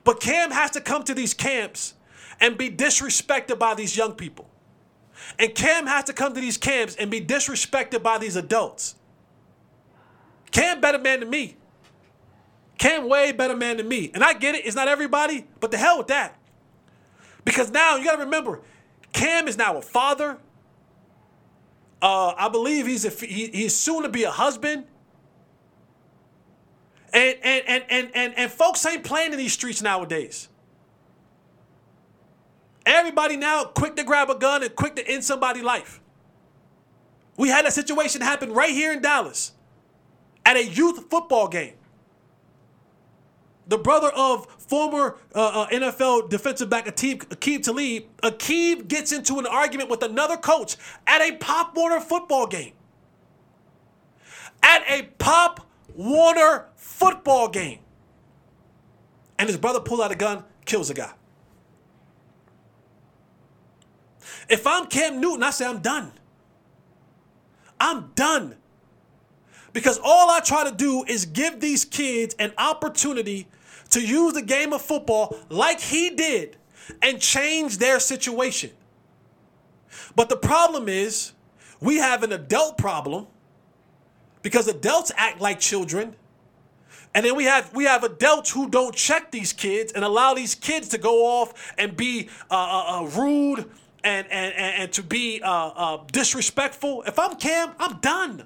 [0.02, 1.94] But Cam has to come to these camps
[2.40, 4.50] and be disrespected by these young people.
[5.38, 8.94] And Cam has to come to these camps and be disrespected by these adults.
[10.50, 11.56] Cam better man than me.
[12.78, 14.10] Cam way better man than me.
[14.14, 16.38] And I get it, it's not everybody, but the hell with that.
[17.44, 18.60] Because now you gotta remember,
[19.12, 20.38] Cam is now a father.
[22.02, 24.84] Uh, I believe he's a, he, he's soon to be a husband.
[27.12, 30.48] And and, and and and and folks ain't playing in these streets nowadays.
[32.86, 36.00] Everybody now quick to grab a gun and quick to end somebody's life.
[37.36, 39.52] We had a situation happen right here in Dallas
[40.46, 41.74] at a youth football game.
[43.66, 49.40] The brother of former uh, uh, NFL defensive back Aqib, Aqib Talib, Aqib gets into
[49.40, 50.76] an argument with another coach
[51.08, 52.72] at a Pop Warner football game.
[54.62, 57.80] At a Pop Warner football game.
[59.38, 61.12] And his brother pulls out a gun, kills a guy.
[64.48, 66.12] If I'm Cam Newton, I say I'm done.
[67.80, 68.56] I'm done.
[69.72, 73.46] Because all I try to do is give these kids an opportunity
[73.90, 76.56] to use the game of football like he did
[77.02, 78.70] and change their situation.
[80.14, 81.32] But the problem is,
[81.80, 83.26] we have an adult problem
[84.42, 86.14] because adults act like children.
[87.14, 90.54] And then we have we have adults who don't check these kids and allow these
[90.54, 93.70] kids to go off and be uh, uh, uh, rude
[94.06, 97.02] and, and, and, and to be uh, uh, disrespectful.
[97.06, 98.44] If I'm Cam, I'm done.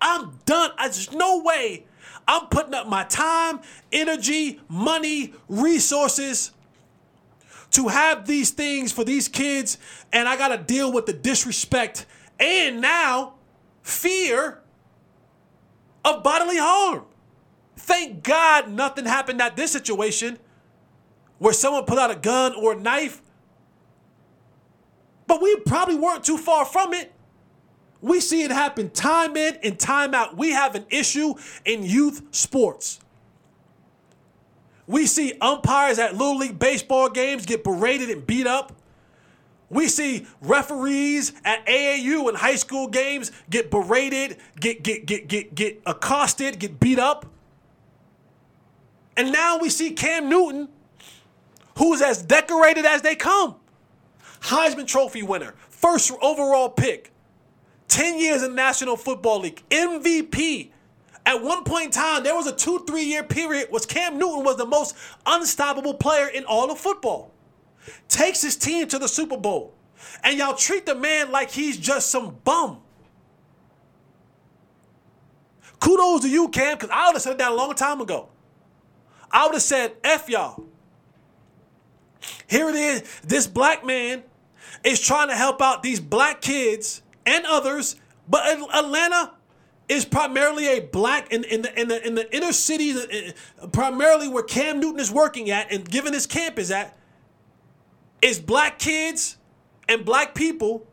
[0.00, 0.72] I'm done.
[0.78, 1.86] There's no way
[2.28, 3.60] I'm putting up my time,
[3.90, 6.52] energy, money, resources
[7.70, 9.78] to have these things for these kids,
[10.12, 12.04] and I got to deal with the disrespect
[12.38, 13.34] and now
[13.82, 14.60] fear
[16.04, 17.04] of bodily harm.
[17.76, 20.38] Thank God nothing happened at this situation,
[21.38, 23.22] where someone put out a gun or a knife,
[25.32, 27.10] but we probably weren't too far from it.
[28.02, 30.36] We see it happen time in and time out.
[30.36, 31.32] We have an issue
[31.64, 33.00] in youth sports.
[34.86, 38.74] We see umpires at Little League baseball games get berated and beat up.
[39.70, 45.54] We see referees at AAU and high school games get berated, get get get get
[45.54, 47.24] get accosted, get beat up.
[49.16, 50.68] And now we see Cam Newton,
[51.78, 53.56] who's as decorated as they come.
[54.42, 57.12] Heisman Trophy winner, first overall pick,
[57.88, 60.70] 10 years in National Football League, MVP.
[61.24, 64.42] At one point in time, there was a two, three year period was Cam Newton
[64.44, 67.30] was the most unstoppable player in all of football.
[68.08, 69.74] Takes his team to the Super Bowl.
[70.24, 72.80] And y'all treat the man like he's just some bum.
[75.78, 78.28] Kudos to you, Cam, because I would have said that a long time ago.
[79.30, 80.64] I would have said, F y'all.
[82.48, 83.20] Here it is.
[83.22, 84.22] This black man
[84.84, 87.96] is trying to help out these black kids and others,
[88.28, 89.32] but Atlanta
[89.88, 94.28] is primarily a black in, in the in the in the inner city, uh, primarily
[94.28, 96.96] where Cam Newton is working at and given his camp is at,
[98.20, 99.36] is black kids
[99.88, 100.86] and black people.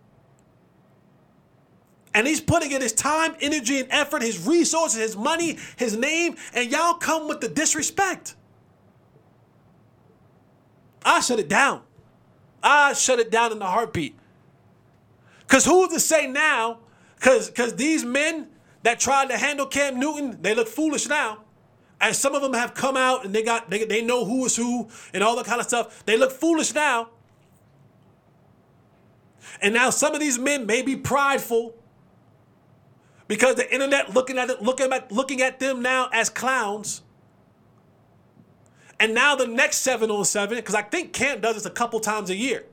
[2.11, 6.37] And he's putting in his time, energy, and effort, his resources, his money, his name,
[6.55, 8.35] and y'all come with the disrespect.
[11.05, 11.83] I shut it down.
[12.61, 14.15] I shut it down in a heartbeat.
[15.41, 16.79] Because who's to say now,
[17.15, 18.47] because because these men
[18.83, 21.39] that tried to handle Cam Newton, they look foolish now.
[22.01, 24.55] And some of them have come out and they got they, they know who is
[24.55, 26.05] who and all that kind of stuff.
[26.05, 27.09] They look foolish now.
[29.61, 31.75] And now some of these men may be prideful
[33.27, 37.01] because the internet looking at it, looking at looking at them now as clowns.
[38.99, 41.99] And now the next seven on seven, because I think Cam does this a couple
[41.99, 42.65] times a year.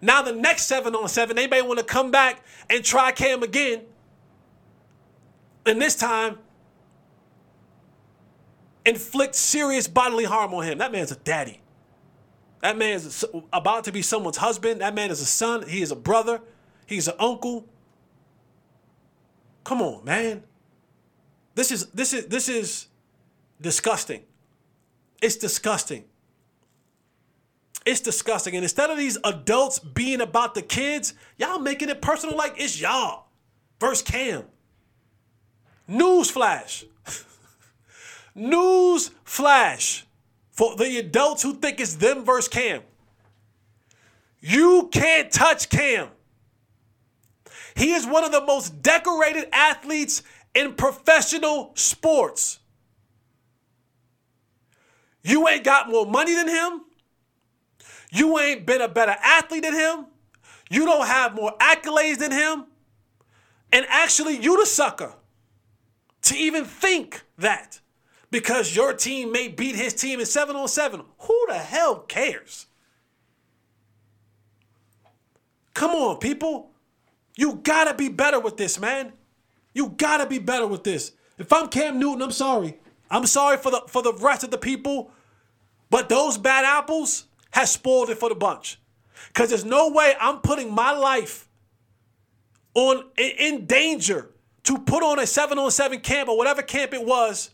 [0.00, 3.82] Now the next seven on seven, anybody want to come back and try Cam again?
[5.64, 6.38] And this time,
[8.84, 10.78] inflict serious bodily harm on him.
[10.78, 11.60] That man's a daddy.
[12.62, 14.80] That man is about to be someone's husband.
[14.80, 15.68] That man is a son.
[15.68, 16.40] He is a brother.
[16.86, 17.68] He's an uncle.
[19.64, 20.42] Come on, man.
[21.54, 22.86] This is this is this is
[23.60, 24.22] disgusting.
[25.22, 26.04] It's disgusting.
[27.84, 28.54] It's disgusting.
[28.56, 32.80] And instead of these adults being about the kids, y'all making it personal like it's
[32.80, 33.26] y'all
[33.80, 34.44] versus Cam.
[35.86, 36.84] News flash.
[38.34, 40.04] News flash
[40.50, 42.82] for the adults who think it's them versus Cam.
[44.40, 46.08] You can't touch Cam.
[47.76, 50.22] He is one of the most decorated athletes
[50.54, 52.58] in professional sports.
[55.26, 56.82] You ain't got more money than him.
[58.12, 60.06] You ain't been a better athlete than him.
[60.70, 62.66] You don't have more accolades than him.
[63.72, 65.14] And actually, you the sucker
[66.22, 67.80] to even think that
[68.30, 71.02] because your team may beat his team in seven on seven.
[71.18, 72.66] Who the hell cares?
[75.74, 76.70] Come on, people.
[77.36, 79.12] You gotta be better with this, man.
[79.74, 81.12] You gotta be better with this.
[81.36, 82.78] If I'm Cam Newton, I'm sorry.
[83.10, 85.10] I'm sorry for the for the rest of the people
[85.96, 88.78] but those bad apples has spoiled it for the bunch.
[89.28, 91.48] Because there's no way I'm putting my life
[92.74, 94.28] on in danger
[94.64, 97.48] to put on a seven on seven camp or whatever camp it was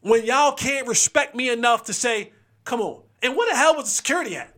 [0.00, 2.32] when y'all can't respect me enough to say,
[2.64, 3.02] come on.
[3.22, 4.56] And where the hell was the security at?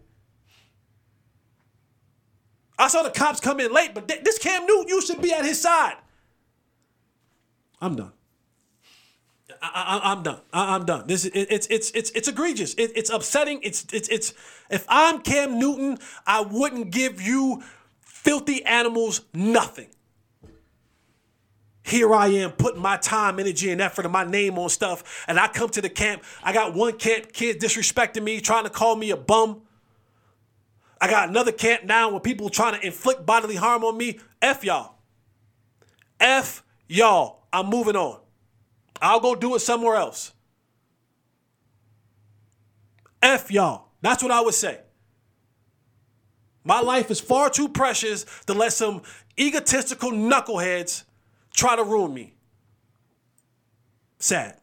[2.78, 5.44] I saw the cops come in late, but this Cam Newton, you should be at
[5.44, 5.96] his side.
[7.80, 8.12] I'm done.
[9.62, 10.40] I, am done.
[10.52, 11.06] I, am done.
[11.06, 12.74] This is it's it's it's it's egregious.
[12.74, 13.60] It, it's upsetting.
[13.62, 14.34] It's it's it's.
[14.70, 17.62] If I'm Cam Newton, I wouldn't give you
[18.00, 19.88] filthy animals nothing.
[21.82, 25.40] Here I am putting my time, energy, and effort and my name on stuff, and
[25.40, 26.22] I come to the camp.
[26.42, 29.62] I got one camp kid disrespecting me, trying to call me a bum.
[31.00, 34.18] I got another camp now where people trying to inflict bodily harm on me.
[34.42, 34.96] F y'all.
[36.20, 37.46] F y'all.
[37.52, 38.20] I'm moving on.
[39.00, 40.32] I'll go do it somewhere else.
[43.22, 43.88] F y'all.
[44.00, 44.80] That's what I would say.
[46.64, 49.02] My life is far too precious to let some
[49.38, 51.04] egotistical knuckleheads
[51.54, 52.34] try to ruin me.
[54.18, 54.56] Sad.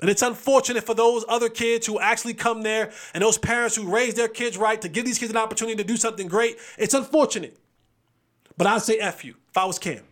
[0.00, 3.88] And it's unfortunate for those other kids who actually come there and those parents who
[3.88, 6.58] raise their kids right to give these kids an opportunity to do something great.
[6.76, 7.58] It's unfortunate.
[8.56, 10.02] But I'd say F you if I was Cam.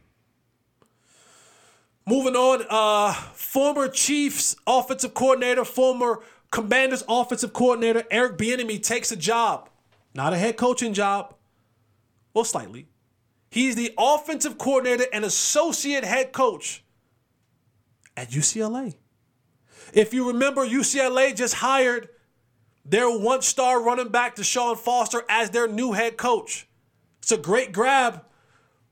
[2.08, 9.16] Moving on, uh, former Chiefs offensive coordinator, former Commanders offensive coordinator Eric Bieniemy takes a
[9.16, 9.68] job,
[10.14, 11.34] not a head coaching job,
[12.32, 12.86] well, slightly.
[13.50, 16.84] He's the offensive coordinator and associate head coach
[18.16, 18.96] at UCLA.
[19.94, 22.10] If you remember, UCLA just hired
[22.84, 26.68] their one star running back, Deshaun Foster, as their new head coach.
[27.20, 28.22] It's a great grab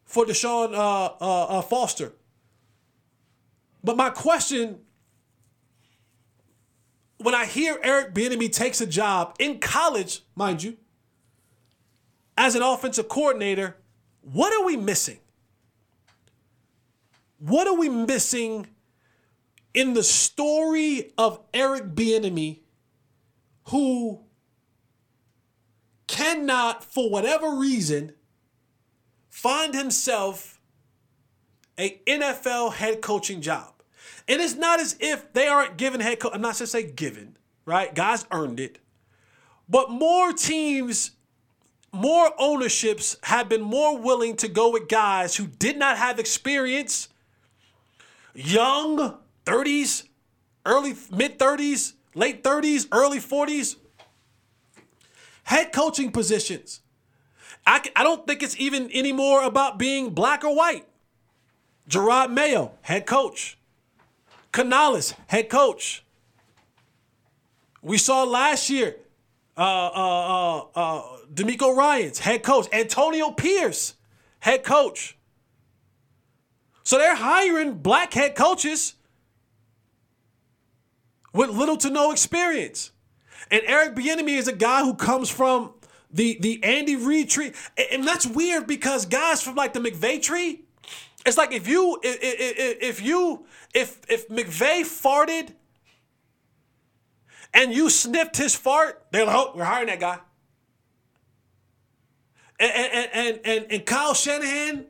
[0.04, 2.12] for Deshaun uh, uh, uh, Foster.
[3.84, 4.80] But my question
[7.18, 10.76] when I hear Eric Bieniemy takes a job in college, mind you,
[12.36, 13.76] as an offensive coordinator,
[14.20, 15.18] what are we missing?
[17.38, 18.66] What are we missing
[19.74, 22.60] in the story of Eric Bieniemy,
[23.68, 24.20] who
[26.06, 28.12] cannot, for whatever reason,
[29.28, 30.60] find himself
[31.78, 33.73] a NFL head coaching job?
[34.26, 36.32] And it's not as if they aren't given head coach.
[36.34, 37.94] I'm not to say given, right?
[37.94, 38.78] Guys earned it.
[39.68, 41.12] But more teams,
[41.92, 47.08] more ownerships have been more willing to go with guys who did not have experience,
[48.34, 50.08] young, 30s,
[50.64, 53.76] early, mid 30s, late 30s, early 40s.
[55.44, 56.80] Head coaching positions.
[57.66, 60.86] I, I don't think it's even anymore about being black or white.
[61.88, 63.58] Jerod Mayo, head coach.
[64.54, 66.04] Canales, head coach.
[67.82, 68.94] We saw last year,
[69.56, 71.02] uh, uh, uh, uh,
[71.34, 72.68] DeMeco Ryans, head coach.
[72.72, 73.94] Antonio Pierce,
[74.38, 75.18] head coach.
[76.84, 78.94] So they're hiring black head coaches
[81.32, 82.92] with little to no experience.
[83.50, 85.74] And Eric Bieniemy is a guy who comes from
[86.12, 87.52] the the Andy Reid tree,
[87.90, 90.63] and that's weird because guys from like the McVay tree,
[91.24, 95.52] it's like if you if, if, if you if if McVay farted
[97.54, 100.18] and you sniffed his fart, they're like, oh, we're hiring that guy.
[102.60, 104.86] And and and and, and Kyle Shanahan,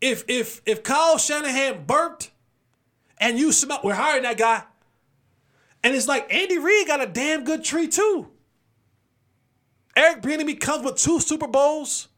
[0.00, 2.30] if if if Kyle Shanahan burped
[3.18, 4.62] and you smell, we're hiring that guy.
[5.82, 8.28] And it's like Andy Reid got a damn good tree too.
[9.96, 12.08] Eric Bieniemy comes with two Super Bowls.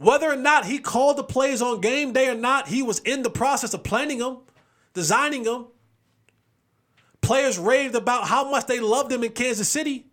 [0.00, 3.22] Whether or not he called the plays on game day or not, he was in
[3.22, 4.38] the process of planning them,
[4.94, 5.66] designing them.
[7.20, 10.06] Players raved about how much they loved him in Kansas City.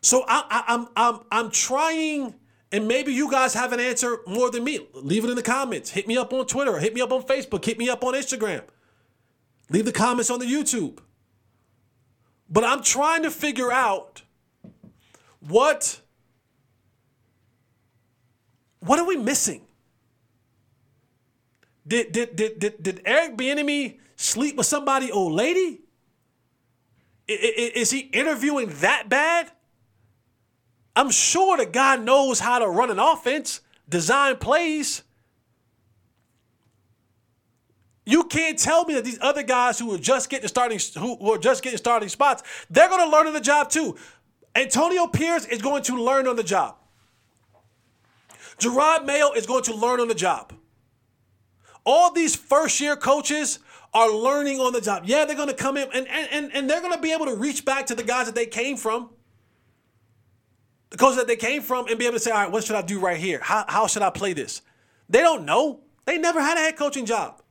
[0.00, 2.34] So I, I, I'm I'm I'm trying,
[2.72, 4.80] and maybe you guys have an answer more than me.
[4.92, 5.90] Leave it in the comments.
[5.90, 6.80] Hit me up on Twitter.
[6.80, 7.64] Hit me up on Facebook.
[7.64, 8.64] Hit me up on Instagram.
[9.70, 10.98] Leave the comments on the YouTube.
[12.50, 14.22] But I'm trying to figure out
[15.38, 16.01] what
[18.84, 19.62] what are we missing?
[21.86, 25.80] Did did did did, did Eric Bieniemy sleep with somebody old lady?
[27.28, 29.50] Is he interviewing that bad?
[30.94, 35.02] I'm sure the guy knows how to run an offense, design plays.
[38.04, 41.38] You can't tell me that these other guys who are just getting starting who are
[41.38, 43.96] just getting starting spots, they're going to learn on the job too.
[44.56, 46.76] Antonio Pierce is going to learn on the job.
[48.58, 50.52] Jerod Mayo is going to learn on the job.
[51.84, 53.58] All these first year coaches
[53.92, 55.02] are learning on the job.
[55.06, 57.34] Yeah, they're going to come in and, and, and they're going to be able to
[57.34, 59.10] reach back to the guys that they came from,
[60.90, 62.76] the coaches that they came from, and be able to say, all right, what should
[62.76, 63.40] I do right here?
[63.42, 64.62] How, how should I play this?
[65.08, 65.80] They don't know.
[66.04, 67.42] They never had a head coaching job.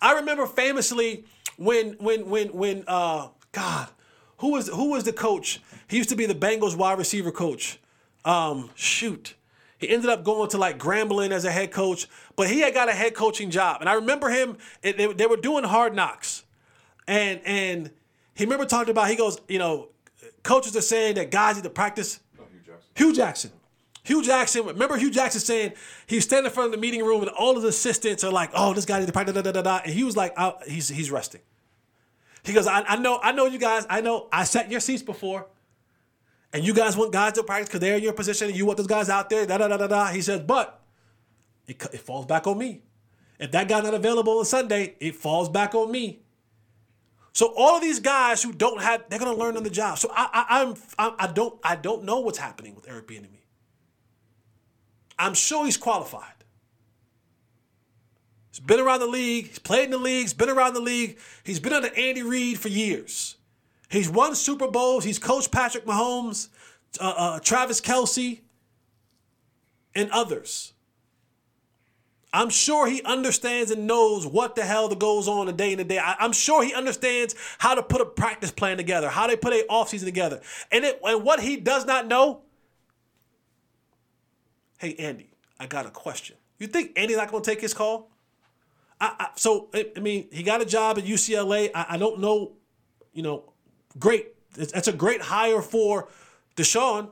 [0.00, 1.24] I remember famously
[1.56, 3.88] when when when when uh God,
[4.38, 5.60] who was who was the coach?
[5.88, 7.78] He used to be the Bengals wide receiver coach.
[8.24, 9.34] Um, shoot.
[9.82, 12.88] He ended up going to like Grambling as a head coach, but he had got
[12.88, 13.78] a head coaching job.
[13.80, 16.44] And I remember him, it, they, they were doing hard knocks.
[17.08, 17.90] And and
[18.34, 19.88] he remember talking about, he goes, you know,
[20.42, 22.20] coaches are saying that guys need to practice.
[22.38, 22.90] Oh, Hue Jackson.
[22.94, 23.52] Hue Jackson.
[24.04, 25.72] Hue Jackson, remember Hue Jackson saying
[26.06, 28.50] he's standing in front of the meeting room and all of the assistants are like,
[28.54, 29.80] oh, this guy needs to practice, da, da, da, da.
[29.84, 31.40] And he was like, oh, he's, he's resting.
[32.44, 34.80] He goes, I, I know, I know you guys, I know, I sat in your
[34.80, 35.46] seats before
[36.52, 38.76] and you guys want guys to practice because they're in your position and you want
[38.76, 40.06] those guys out there, da da da da da.
[40.08, 40.82] He says, but
[41.66, 42.82] it, it falls back on me.
[43.38, 46.22] If that guy's not available on Sunday, it falls back on me.
[47.32, 49.98] So all of these guys who don't have, they're gonna learn on the job.
[49.98, 53.40] So I, I, I'm, I, I don't, I don't know what's happening with Eric Bieniemy.
[55.18, 56.26] I'm sure he's qualified.
[58.50, 59.48] He's been around the league.
[59.48, 60.22] He's played in the league.
[60.22, 61.18] He's been around the league.
[61.42, 63.36] He's been under Andy Reid for years.
[63.92, 65.04] He's won Super Bowls.
[65.04, 66.48] He's coached Patrick Mahomes,
[66.98, 68.40] uh, uh, Travis Kelce,
[69.94, 70.72] and others.
[72.32, 75.80] I'm sure he understands and knows what the hell that goes on a day in
[75.80, 75.98] a day.
[75.98, 79.52] I, am sure he understands how to put a practice plan together, how they put
[79.52, 80.40] a offseason together.
[80.70, 82.40] And it and what he does not know.
[84.78, 86.36] Hey Andy, I got a question.
[86.58, 88.10] You think Andy's not going to take his call?
[88.98, 91.70] I, I, so I mean, he got a job at UCLA.
[91.74, 92.52] I, I don't know,
[93.12, 93.51] you know,
[93.98, 94.28] great.
[94.56, 96.08] It's a great hire for
[96.56, 97.10] Deshaun,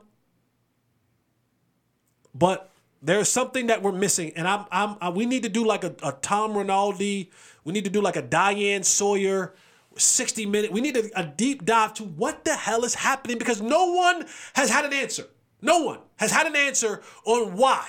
[2.35, 2.71] but
[3.03, 5.95] there's something that we're missing, and I'm, I'm I, we need to do like a,
[6.03, 7.31] a Tom Rinaldi.
[7.65, 9.55] We need to do like a Diane Sawyer.
[9.97, 10.71] 60 minute.
[10.71, 14.25] We need a, a deep dive to what the hell is happening because no one
[14.55, 15.25] has had an answer.
[15.61, 17.87] No one has had an answer on why.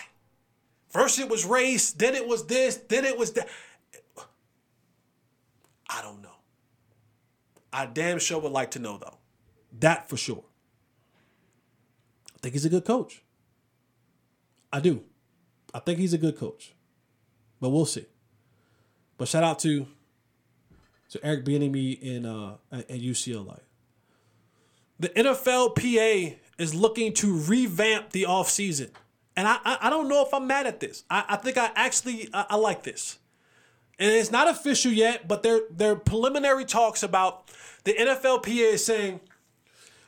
[0.89, 3.47] First it was race, then it was this, then it was that.
[5.89, 6.30] I don't know.
[7.73, 9.17] I damn sure would like to know though.
[9.79, 10.43] That for sure.
[12.35, 13.23] I think he's a good coach.
[14.73, 15.03] I do.
[15.73, 16.73] I think he's a good coach.
[17.59, 18.05] But we'll see.
[19.17, 19.87] But shout out to
[21.11, 23.59] to Eric Bieniemy in uh, at, at UCLA.
[24.99, 28.91] The NFLPA is looking to revamp the offseason.
[29.35, 31.03] And I, I, I don't know if I'm mad at this.
[31.09, 33.17] I, I think I actually I, I like this.
[34.01, 37.51] And it's not official yet, but there are preliminary talks about
[37.83, 39.19] the NFLPA is saying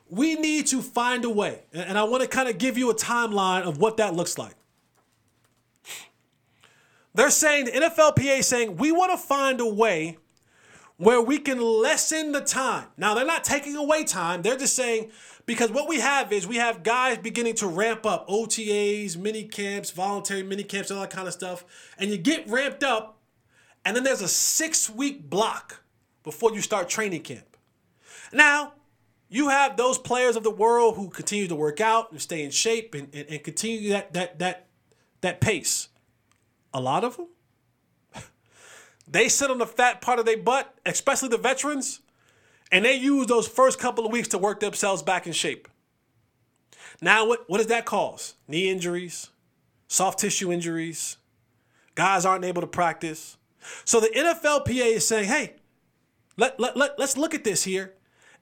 [0.09, 1.61] we need to find a way.
[1.71, 4.55] And I want to kind of give you a timeline of what that looks like.
[7.13, 10.17] They're saying, the NFLPA is saying, we want to find a way
[10.97, 12.87] where we can lessen the time.
[12.97, 14.41] Now, they're not taking away time.
[14.41, 15.11] They're just saying,
[15.45, 19.91] because what we have is we have guys beginning to ramp up OTAs, mini camps,
[19.91, 21.63] voluntary mini camps, all that kind of stuff.
[21.99, 23.19] And you get ramped up,
[23.85, 25.81] and then there's a six week block
[26.23, 27.57] before you start training camp.
[28.31, 28.73] Now,
[29.29, 32.51] you have those players of the world who continue to work out and stay in
[32.51, 34.67] shape and, and, and continue that that that
[35.21, 35.89] that pace.
[36.73, 37.27] A lot of them,
[39.07, 41.99] they sit on the fat part of their butt, especially the veterans,
[42.71, 45.67] and they use those first couple of weeks to work themselves back in shape.
[47.01, 48.35] Now, what, what does that cause?
[48.47, 49.29] Knee injuries,
[49.87, 51.17] soft tissue injuries,
[51.95, 53.37] guys aren't able to practice.
[53.85, 55.53] So the NFLPA is saying, hey,
[56.37, 57.93] let, let, let, let's look at this here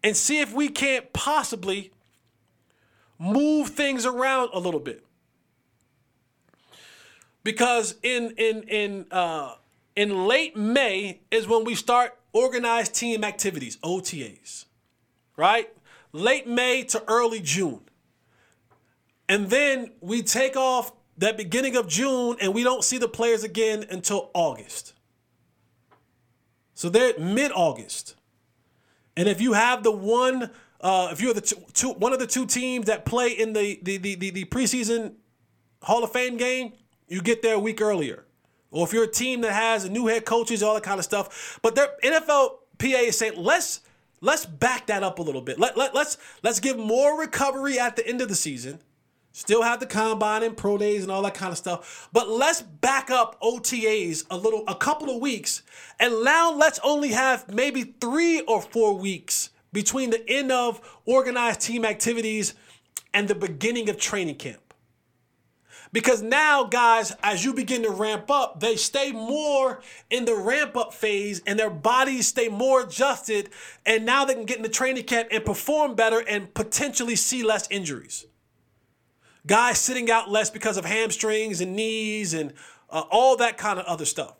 [0.03, 1.91] and see if we can't possibly
[3.19, 5.05] move things around a little bit.
[7.43, 9.55] Because in in in uh,
[9.95, 14.65] in late May is when we start organized team activities, OTAs,
[15.37, 15.69] right?
[16.11, 17.81] Late May to early June.
[19.27, 23.43] And then we take off that beginning of June and we don't see the players
[23.43, 24.93] again until August.
[26.81, 28.15] So they're mid August.
[29.15, 32.25] And if you have the one, uh, if you're the two, two, one of the
[32.25, 35.13] two teams that play in the, the, the, the, the preseason
[35.83, 36.73] Hall of Fame game,
[37.07, 38.25] you get there a week earlier.
[38.71, 41.05] Or if you're a team that has a new head coaches, all that kind of
[41.05, 41.59] stuff.
[41.61, 43.81] But their NFL PA is saying let's
[44.19, 45.59] let's back that up a little bit.
[45.59, 48.79] Let, let, let's let's give more recovery at the end of the season.
[49.33, 52.09] Still have the combine and pro days and all that kind of stuff.
[52.11, 55.63] But let's back up OTAs a little, a couple of weeks.
[55.99, 61.61] And now let's only have maybe three or four weeks between the end of organized
[61.61, 62.55] team activities
[63.13, 64.59] and the beginning of training camp.
[65.93, 70.75] Because now, guys, as you begin to ramp up, they stay more in the ramp
[70.75, 73.49] up phase and their bodies stay more adjusted.
[73.85, 77.67] And now they can get into training camp and perform better and potentially see less
[77.69, 78.25] injuries
[79.45, 82.53] guys sitting out less because of hamstrings and knees and
[82.89, 84.35] uh, all that kind of other stuff.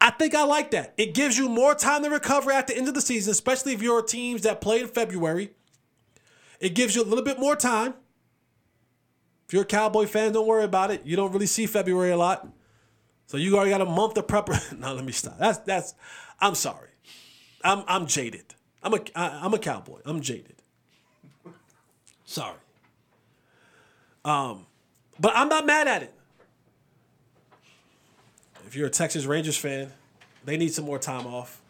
[0.00, 0.94] I think I like that.
[0.96, 3.80] It gives you more time to recover at the end of the season, especially if
[3.80, 5.52] you're teams that play in February.
[6.58, 7.94] It gives you a little bit more time.
[9.46, 11.02] If you're a Cowboy fan, don't worry about it.
[11.04, 12.48] You don't really see February a lot.
[13.26, 14.80] So you already got a month of preparation.
[14.80, 15.38] no, let me stop.
[15.38, 15.94] That's that's
[16.40, 16.88] I'm sorry.
[17.62, 18.54] I'm I'm jaded.
[18.82, 20.00] I'm a I'm a cowboy.
[20.04, 20.56] I'm jaded.
[22.24, 22.56] Sorry.
[24.24, 24.66] Um,
[25.18, 26.14] but I'm not mad at it.
[28.66, 29.92] If you're a Texas Rangers fan,
[30.44, 31.60] they need some more time off.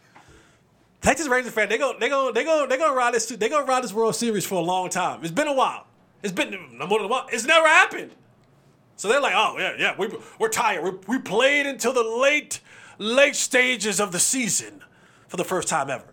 [1.01, 3.27] Texas Rangers fan, they go, they go, they go, they gonna ride this.
[3.27, 5.21] They gonna ride this World Series for a long time.
[5.23, 5.87] It's been a while.
[6.23, 7.27] It's been no more than a while.
[7.33, 8.13] It's never happened.
[8.97, 10.85] So they're like, oh yeah, yeah, we we're tired.
[10.85, 12.61] We, we played until the late
[12.99, 14.85] late stages of the season
[15.27, 16.05] for the first time ever.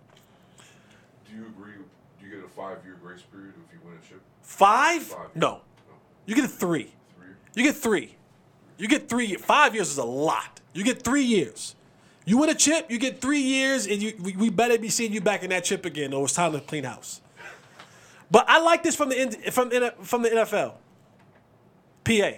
[1.30, 1.74] Do you agree?
[2.20, 4.22] Do you get a five year grace period if you win a chip?
[4.42, 5.04] Five?
[5.04, 5.36] Five.
[5.36, 5.62] No.
[6.30, 6.94] You get a three.
[7.56, 8.16] You get three.
[8.78, 9.34] You get three.
[9.34, 10.62] Five years is a lot.
[10.74, 11.76] You get three years.
[12.24, 15.12] You win a chip, you get three years, and you we, we better be seeing
[15.12, 17.22] you back in that chip again, or it's time to clean house.
[18.30, 19.72] But I like this from the from
[20.04, 20.74] from the NFL.
[22.04, 22.32] PA.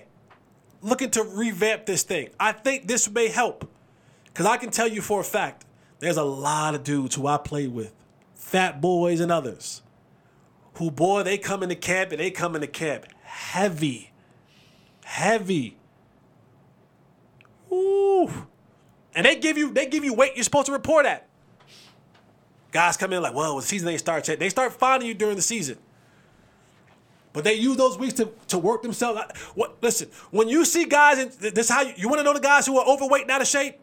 [0.82, 2.30] looking to revamp this thing.
[2.40, 3.70] I think this may help.
[4.24, 5.66] Because I can tell you for a fact,
[6.00, 7.94] there's a lot of dudes who I play with,
[8.36, 9.82] fat boys and others,
[10.76, 13.06] who, boy, they come into camp and they come into camp
[13.42, 14.12] heavy.
[15.04, 15.78] Heavy.
[17.72, 18.30] Ooh.
[19.14, 21.28] And they give you they give you weight you're supposed to report at.
[22.72, 24.24] Guys come in like, well, the season ain't start.
[24.24, 25.78] They start finding you during the season.
[27.34, 29.20] But they use those weeks to, to work themselves.
[29.20, 29.38] out.
[29.56, 29.78] What?
[29.82, 32.66] Listen, when you see guys, and this how you, you want to know the guys
[32.66, 33.80] who are overweight and out of shape.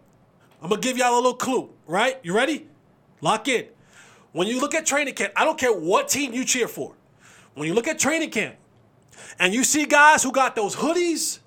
[0.63, 1.71] I'm gonna give y'all a little clue.
[1.87, 2.19] Right?
[2.23, 2.67] You ready?
[3.21, 3.67] Lock in.
[4.33, 6.95] When you look at training camp, I don't care what team you cheer for.
[7.55, 8.57] When you look at training camp,
[9.39, 11.39] and you see guys who got those hoodies,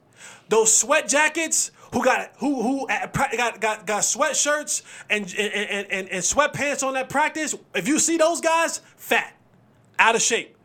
[0.49, 6.23] those sweat jackets, who got who who got got got sweatshirts and and, and and
[6.23, 7.55] sweatpants on that practice.
[7.75, 9.35] If you see those guys, fat,
[9.99, 10.57] out of shape.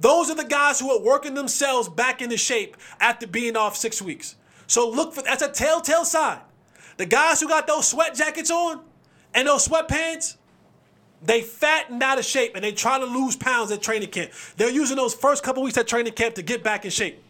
[0.00, 4.00] Those are the guys who are working themselves back into shape after being off six
[4.00, 4.36] weeks.
[4.66, 6.38] So look for that's a telltale sign.
[6.98, 8.80] The guys who got those sweat jackets on
[9.34, 10.36] and those sweatpants,
[11.22, 14.30] they fat and out of shape and they try to lose pounds at training camp.
[14.56, 17.22] They're using those first couple weeks at training camp to get back in shape.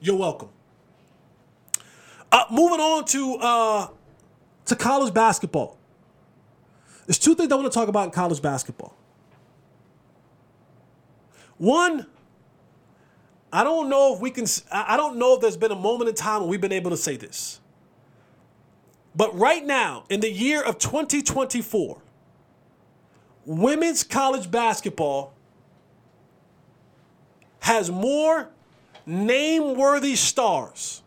[0.00, 0.48] You're welcome.
[2.32, 3.88] Uh, moving on to uh,
[4.66, 5.78] to college basketball.
[7.06, 8.94] There's two things I want to talk about in college basketball.
[11.58, 12.06] One,
[13.52, 14.46] I don't know if we can.
[14.70, 16.96] I don't know if there's been a moment in time when we've been able to
[16.96, 17.60] say this.
[19.14, 22.00] But right now, in the year of 2024,
[23.44, 25.34] women's college basketball
[27.60, 28.48] has more
[29.06, 31.02] name worthy stars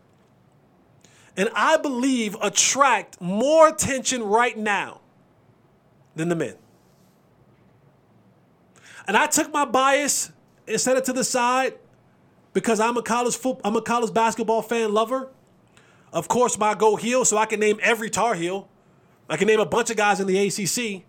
[1.36, 5.00] and I believe attract more attention right now
[6.14, 6.54] than the men.
[9.06, 10.32] And I took my bias
[10.66, 11.74] and set it to the side
[12.52, 15.28] because I'm a college foot, I'm a college basketball fan lover.
[16.12, 18.68] Of course, my go heel, so I can name every Tar Heel.
[19.28, 21.04] I can name a bunch of guys in the ACC.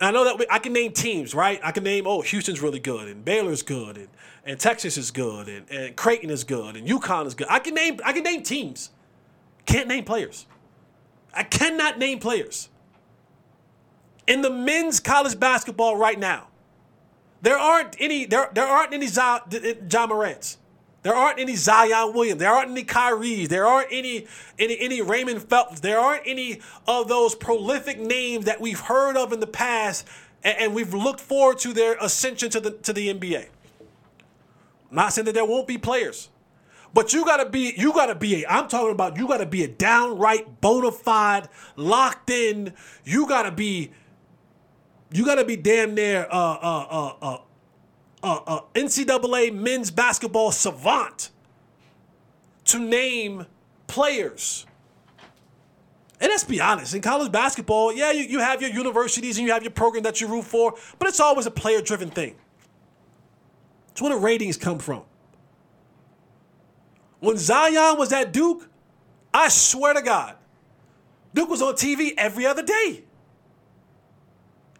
[0.00, 1.60] I know that we, I can name teams, right?
[1.62, 4.08] I can name, oh, Houston's really good, and Baylor's good, and
[4.44, 7.46] and Texas is good, and, and Creighton is good, and UConn is good.
[7.50, 8.90] I can name I can name teams.
[9.66, 10.46] Can't name players.
[11.34, 12.68] I cannot name players.
[14.26, 16.48] In the men's college basketball right now,
[17.42, 20.58] there aren't any there, there aren't any Ja Morants.
[21.02, 22.40] There aren't any Zion Williams.
[22.40, 23.48] There aren't any Kyries.
[23.48, 24.26] There aren't any
[24.58, 25.80] any any Raymond Feltons.
[25.80, 30.06] There aren't any of those prolific names that we've heard of in the past,
[30.44, 33.48] and, and we've looked forward to their ascension to the to the NBA.
[34.90, 36.28] Not saying that there won't be players.
[36.92, 39.68] But you gotta be, you gotta be a, I'm talking about you gotta be a
[39.68, 42.74] downright bona fide, locked in,
[43.04, 43.92] you gotta be,
[45.12, 47.38] you gotta be damn near uh uh uh uh
[48.22, 51.30] uh NCAA men's basketball savant
[52.66, 53.46] to name
[53.86, 54.66] players.
[56.20, 59.52] And let's be honest, in college basketball, yeah, you, you have your universities and you
[59.54, 62.36] have your program that you root for, but it's always a player driven thing.
[63.90, 65.02] It's where the ratings come from.
[67.20, 68.68] When Zion was at Duke,
[69.32, 70.36] I swear to God,
[71.32, 73.04] Duke was on TV every other day.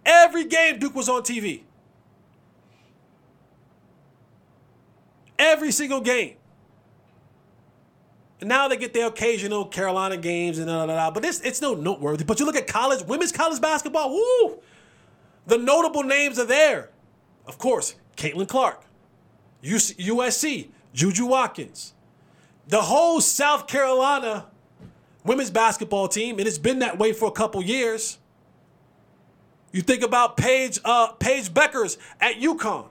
[0.04, 1.62] Every game, Duke was on TV.
[5.40, 6.36] Every single game.
[8.40, 11.62] And now they get their occasional Carolina games and da, da, da, but it's, it's
[11.62, 12.24] no noteworthy.
[12.24, 14.60] But you look at college, women's college basketball, woo!
[15.46, 16.90] The notable names are there.
[17.46, 18.84] Of course, Caitlin Clark,
[19.62, 21.94] USC, Juju Watkins,
[22.68, 24.46] the whole South Carolina
[25.24, 28.18] women's basketball team, and it's been that way for a couple years.
[29.72, 32.88] You think about Paige, uh, Paige Bueckers at UConn.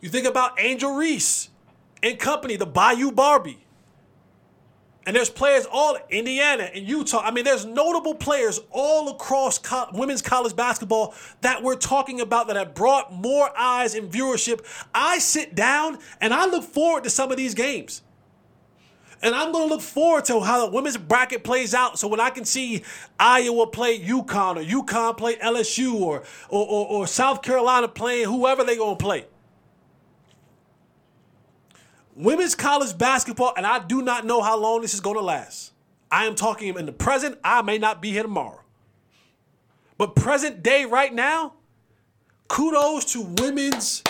[0.00, 1.49] You think about Angel Reese
[2.02, 3.66] and company, the Bayou Barbie.
[5.06, 7.20] And there's players all Indiana and Utah.
[7.20, 12.48] I mean, there's notable players all across co- women's college basketball that we're talking about
[12.48, 14.64] that have brought more eyes and viewership.
[14.94, 18.02] I sit down and I look forward to some of these games.
[19.22, 21.98] And I'm going to look forward to how the women's bracket plays out.
[21.98, 22.84] So when I can see
[23.18, 28.64] Iowa play UConn or UConn play LSU or, or, or, or South Carolina playing whoever
[28.64, 29.26] they're going to play
[32.14, 35.72] women's college basketball, and I do not know how long this is going to last.
[36.10, 37.38] I am talking in the present.
[37.44, 38.60] I may not be here tomorrow.
[39.96, 41.54] But present day, right now,
[42.48, 44.02] kudos to women's.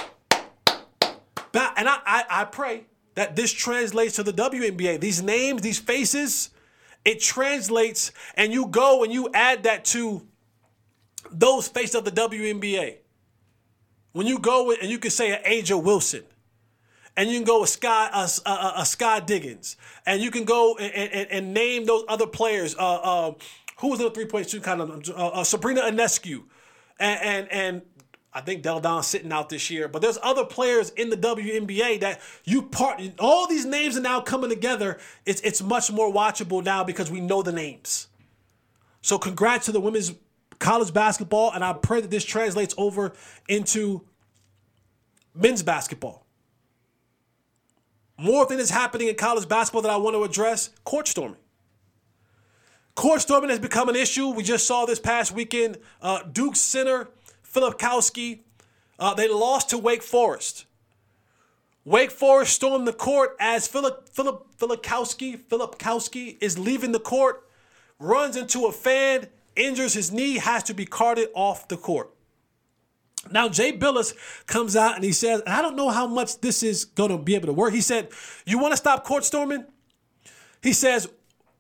[1.53, 2.84] Ba- and I, I, I pray
[3.16, 5.01] that this translates to the WNBA.
[5.01, 6.51] These names, these faces,
[7.05, 10.26] it translates, and you go and you add that to
[11.30, 12.98] those faces of the WNBA.
[14.12, 16.24] When you go and you can say an A'ja Wilson,
[17.16, 20.76] and you can go with Sky uh, uh, uh, Sky Diggins, and you can go
[20.76, 22.74] and, and, and name those other players.
[22.76, 23.34] Uh, uh,
[23.80, 26.42] who was in the three point kind of uh, uh, Sabrina Ionescu,
[26.98, 27.82] and and, and
[28.32, 32.00] I think Delle Donne's sitting out this year, but there's other players in the WNBA
[32.00, 33.02] that you part.
[33.18, 34.98] All these names are now coming together.
[35.26, 38.08] It's it's much more watchable now because we know the names.
[39.02, 40.12] So congrats to the women's
[40.58, 43.14] college basketball, and I pray that this translates over
[43.48, 44.02] into
[45.34, 46.26] men's basketball.
[48.20, 51.38] More thing is happening in college basketball that I want to address: court storming.
[52.94, 54.28] Court storming has become an issue.
[54.28, 55.78] We just saw this past weekend.
[56.02, 57.08] Uh, Duke center
[57.50, 58.40] Filipowski,
[58.98, 60.66] uh, they lost to Wake Forest.
[61.86, 67.48] Wake Forest stormed the court as Philip Philip Filipowski Filipowski is leaving the court,
[67.98, 72.10] runs into a fan, injures his knee, has to be carted off the court.
[73.30, 74.14] Now Jay Bilas
[74.46, 77.18] comes out and he says, and I don't know how much this is going to
[77.18, 77.74] be able to work.
[77.74, 78.08] He said,
[78.46, 79.66] "You want to stop court storming?"
[80.62, 81.08] He says,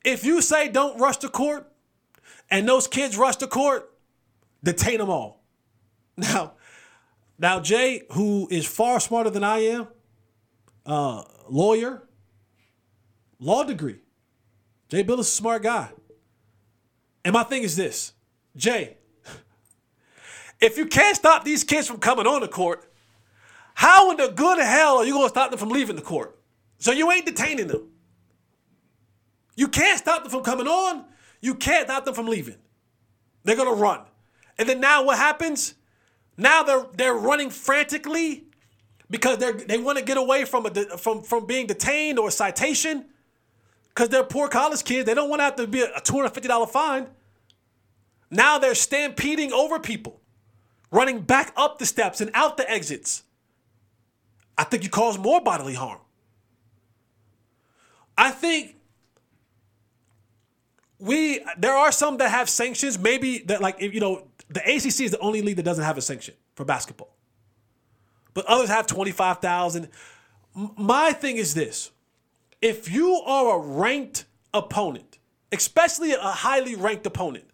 [0.04, 1.70] "If you say don't rush the court,
[2.50, 3.92] and those kids rush the court,
[4.62, 5.40] detain them all."
[6.16, 6.52] Now,
[7.38, 9.88] now Jay, who is far smarter than I am,
[10.84, 12.02] uh, lawyer,
[13.38, 14.00] law degree.
[14.90, 15.90] Jay Bilas is a smart guy.
[17.24, 18.12] And my thing is this,
[18.56, 18.98] Jay,
[20.60, 22.84] if you can't stop these kids from coming on the court,
[23.74, 26.38] how in the good hell are you going to stop them from leaving the court?
[26.78, 27.88] So you ain't detaining them.
[29.56, 31.04] You can't stop them from coming on.
[31.40, 32.56] You can't stop them from leaving.
[33.44, 34.00] They're going to run.
[34.58, 35.74] And then now what happens?
[36.36, 38.44] Now they're they're running frantically
[39.10, 42.30] because they they want to get away from a from from being detained or a
[42.30, 43.06] citation
[43.88, 45.06] because they're poor college kids.
[45.06, 47.08] They don't want to have to be a two hundred fifty dollar fine.
[48.30, 50.19] Now they're stampeding over people,
[50.90, 53.22] running back up the steps and out the exits.
[54.58, 56.00] I think you cause more bodily harm.
[58.18, 58.76] I think
[60.98, 62.98] we there are some that have sanctions.
[62.98, 66.02] Maybe that like you know the ACC is the only league that doesn't have a
[66.02, 67.16] sanction for basketball.
[68.34, 69.88] But others have 25,000.
[70.76, 71.90] My thing is this
[72.60, 75.18] if you are a ranked opponent,
[75.52, 77.44] especially a highly ranked opponent,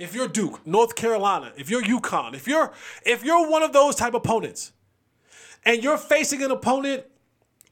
[0.00, 2.72] if you're Duke, North Carolina, if you're UConn, if you're
[3.04, 4.72] if you're one of those type opponents,
[5.64, 7.04] and you're facing an opponent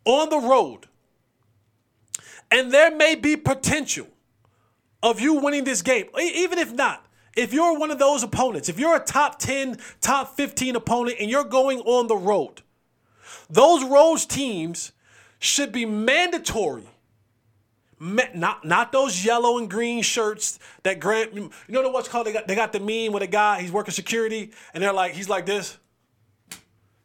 [0.05, 0.87] on the road,
[2.51, 4.07] and there may be potential
[5.03, 8.79] of you winning this game, even if not, if you're one of those opponents, if
[8.79, 12.61] you're a top 10, top 15 opponent and you're going on the road,
[13.49, 14.93] those road teams
[15.39, 16.85] should be mandatory.
[18.01, 21.35] Not not those yellow and green shirts that Grant.
[21.35, 22.27] You know what's called?
[22.27, 23.61] They got they got the meme with a guy.
[23.61, 25.79] He's working security, and they're like he's like this.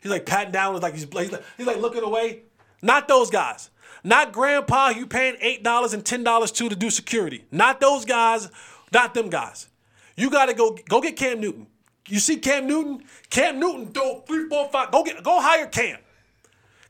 [0.02, 2.44] He's like patting down, with like he's he's like, he's like looking away.
[2.82, 3.70] Not those guys.
[4.04, 7.46] Not grandpa you paying eight dollars and ten dollars to to do security.
[7.52, 8.50] Not those guys.
[8.92, 9.70] Not them guys.
[10.16, 11.68] You got to go go get Cam Newton.
[12.08, 13.04] You see Cam Newton?
[13.30, 14.92] Cam Newton do three, four, five.
[14.92, 16.00] Go get go hire Cam.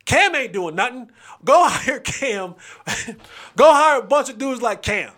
[0.05, 1.09] Cam ain't doing nothing.
[1.43, 2.55] Go hire Cam.
[3.55, 5.11] go hire a bunch of dudes like Cam.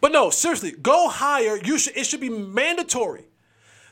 [0.00, 1.58] But no, seriously, go hire.
[1.62, 1.96] You should.
[1.96, 3.26] It should be mandatory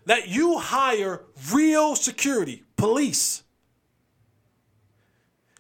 [0.07, 3.43] that you hire real security, police,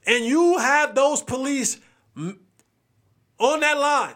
[0.06, 1.78] and you have those police
[2.16, 4.14] on that line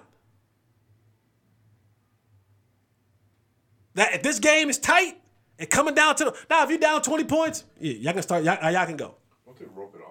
[3.94, 5.20] That if this game is tight
[5.58, 8.44] and coming down to the now, if you're down 20 points, yeah, y'all can start.
[8.44, 9.16] Y'all, y'all can go.
[9.74, 10.01] Rope it?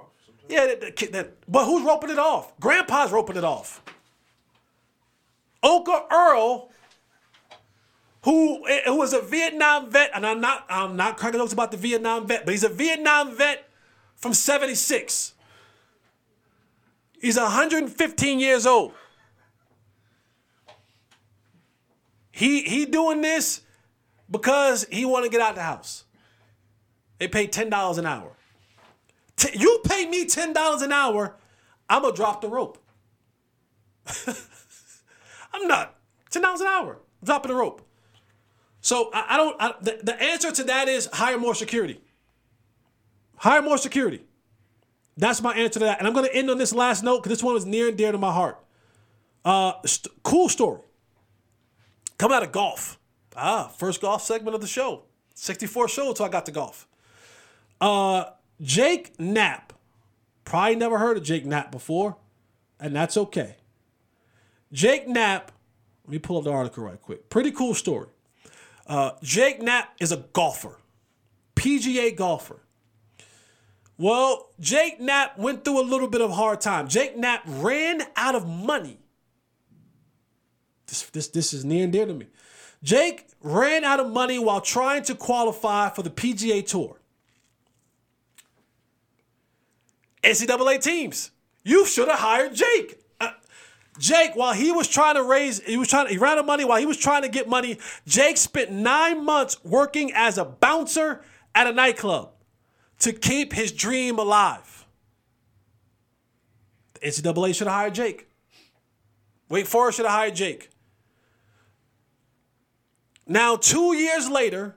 [0.51, 2.59] Yeah, that, that, that, but who's roping it off?
[2.59, 3.81] Grandpa's roping it off.
[5.63, 6.69] Oka Earl,
[8.23, 11.71] who eh, who was a Vietnam vet, and I'm not I'm not cracking jokes about
[11.71, 13.69] the Vietnam vet, but he's a Vietnam vet
[14.17, 15.33] from '76.
[17.21, 18.93] He's 115 years old.
[22.31, 23.61] He he doing this
[24.29, 26.03] because he want to get out the house.
[27.19, 28.35] They pay ten dollars an hour.
[29.37, 31.35] T- you pay me ten dollars an hour,
[31.89, 32.77] I'm gonna drop the rope.
[35.53, 35.95] I'm not
[36.29, 36.99] ten dollars an hour.
[37.23, 37.87] Dropping the rope.
[38.81, 39.55] So I, I don't.
[39.59, 42.01] I, the, the answer to that is hire more security.
[43.37, 44.23] Hire more security.
[45.17, 45.99] That's my answer to that.
[45.99, 48.11] And I'm gonna end on this last note because this one was near and dear
[48.11, 48.59] to my heart.
[49.43, 50.81] Uh, st- cool story.
[52.17, 52.99] Come out of golf.
[53.35, 55.03] Ah, first golf segment of the show.
[55.35, 56.87] 64 shows until I got to golf.
[57.79, 58.25] Uh,
[58.61, 59.73] Jake Knapp.
[60.43, 62.17] Probably never heard of Jake Knapp before,
[62.79, 63.57] and that's okay.
[64.71, 65.51] Jake Knapp,
[66.05, 67.29] let me pull up the article right quick.
[67.29, 68.07] Pretty cool story.
[68.87, 70.77] Uh, Jake Knapp is a golfer,
[71.55, 72.61] PGA golfer.
[73.97, 76.87] Well, Jake Knapp went through a little bit of hard time.
[76.87, 78.97] Jake Knapp ran out of money.
[80.87, 82.27] This, this, this is near and dear to me.
[82.83, 87.00] Jake ran out of money while trying to qualify for the PGA Tour.
[90.23, 91.31] NCAA teams,
[91.63, 92.99] you should have hired Jake.
[93.19, 93.31] Uh,
[93.97, 96.45] Jake, while he was trying to raise, he was trying, to, he ran out of
[96.45, 97.77] money while he was trying to get money.
[98.05, 101.23] Jake spent nine months working as a bouncer
[101.55, 102.31] at a nightclub
[102.99, 104.85] to keep his dream alive.
[106.93, 108.27] The NCAA should have hired Jake.
[109.49, 110.69] Wake Forest should have hired Jake.
[113.27, 114.75] Now, two years later,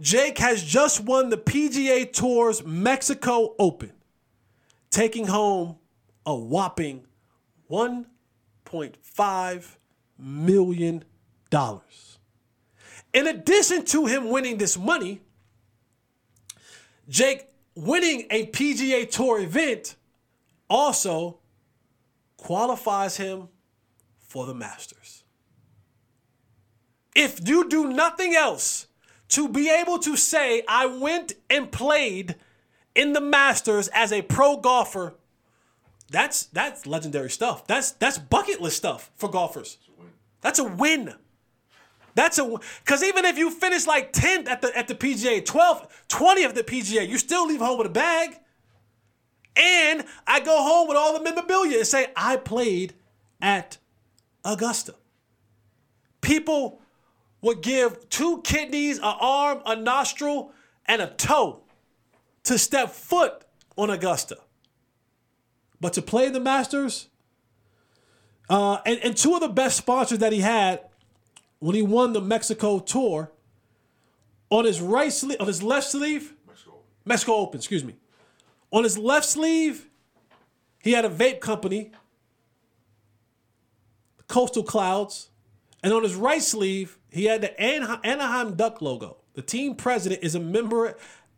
[0.00, 3.92] Jake has just won the PGA Tour's Mexico Open,
[4.94, 5.76] taking home
[6.24, 7.04] a whopping
[7.68, 9.76] $1.5
[10.16, 11.04] million.
[13.12, 15.20] In addition to him winning this money,
[17.08, 19.96] Jake winning a PGA Tour event
[20.70, 21.40] also
[22.36, 23.48] qualifies him
[24.20, 25.24] for the Masters.
[27.16, 28.86] If you do nothing else
[29.30, 32.36] to be able to say, I went and played
[32.94, 35.14] in the Masters as a pro golfer,
[36.10, 37.66] that's that's legendary stuff.
[37.66, 39.78] That's that's bucket list stuff for golfers.
[40.40, 41.14] That's a win.
[42.14, 45.88] That's a because even if you finish like 10th at the at the PGA, 12th,
[46.08, 48.38] 20th at the PGA, you still leave home with a bag.
[49.56, 52.94] And I go home with all the memorabilia and say I played
[53.40, 53.78] at
[54.44, 54.94] Augusta.
[56.20, 56.80] People
[57.40, 60.52] would give two kidneys, an arm, a nostril,
[60.86, 61.63] and a toe
[62.44, 63.44] to step foot
[63.76, 64.38] on Augusta.
[65.80, 67.08] But to play the Masters,
[68.48, 70.80] uh, and, and two of the best sponsors that he had
[71.58, 73.30] when he won the Mexico tour,
[74.50, 76.74] on his right sleeve, on his left sleeve, Mexico.
[77.04, 77.96] Mexico Open, excuse me.
[78.70, 79.88] On his left sleeve,
[80.82, 81.92] he had a vape company,
[84.28, 85.30] Coastal Clouds,
[85.82, 89.18] and on his right sleeve, he had the Anaheim, Anaheim Duck logo.
[89.34, 90.96] The team president is a member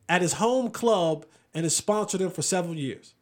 [0.09, 3.15] at his home club and has sponsored him for several years.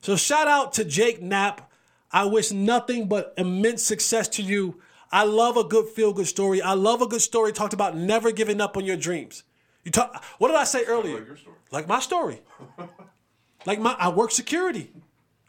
[0.00, 1.70] So shout out to Jake Knapp.
[2.10, 4.80] I wish nothing but immense success to you.
[5.10, 6.60] I love a good feel good story.
[6.60, 9.44] I love a good story talked about never giving up on your dreams.
[9.84, 10.22] You talk.
[10.38, 11.18] What did I say earlier?
[11.18, 11.56] Like your story.
[11.70, 12.40] Like my story.
[13.66, 14.90] like my I work security.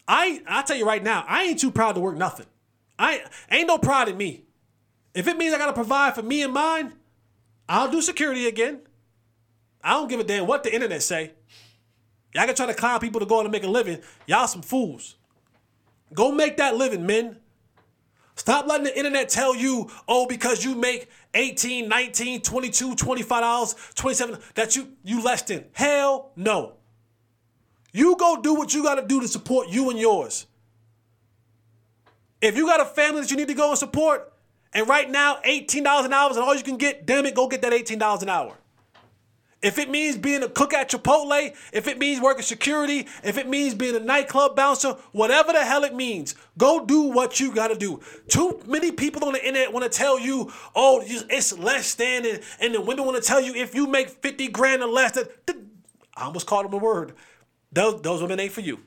[0.08, 2.46] I I tell you right now, I ain't too proud to work nothing.
[3.00, 4.44] I ain't no pride in me.
[5.14, 6.94] If it means I gotta provide for me and mine,
[7.70, 8.82] I'll do security again.
[9.84, 11.34] I don't give a damn what the internet say.
[12.34, 14.00] Y'all can try to clown people to go out and make a living.
[14.26, 15.16] Y'all some fools.
[16.14, 17.38] Go make that living, men.
[18.36, 23.76] Stop letting the internet tell you, oh, because you make 18, 19, 22, 25 dollars,
[23.94, 25.66] 27, that you you less than.
[25.74, 26.74] Hell no.
[27.92, 30.48] You go do what you gotta do to support you and yours.
[32.42, 34.34] If you got a family that you need to go and support,
[34.74, 37.62] and right now $18 an hour is all you can get, damn it, go get
[37.62, 38.58] that $18 an hour.
[39.64, 43.48] If it means being a cook at Chipotle, if it means working security, if it
[43.48, 47.76] means being a nightclub bouncer, whatever the hell it means, go do what you gotta
[47.76, 48.02] do.
[48.28, 52.76] Too many people on the internet wanna tell you, oh, it's less than, and, and
[52.76, 55.32] the women wanna tell you if you make 50 grand or less, that,
[56.16, 57.14] I almost called them a word.
[57.72, 58.82] Those, those women ain't for you.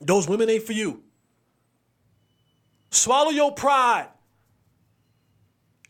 [0.00, 1.02] Those women ain't for you.
[2.90, 4.08] Swallow your pride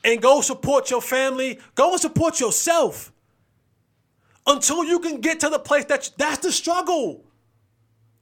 [0.04, 1.58] and go support your family.
[1.74, 3.12] Go and support yourself
[4.46, 7.24] until you can get to the place that that's the struggle.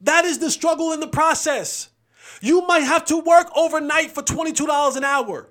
[0.00, 1.90] That is the struggle in the process.
[2.40, 5.48] You might have to work overnight for $22 an hour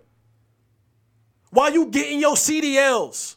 [1.52, 3.36] while you getting your CDLs.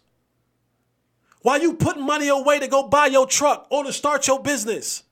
[1.42, 5.02] While you putting money away to go buy your truck or to start your business.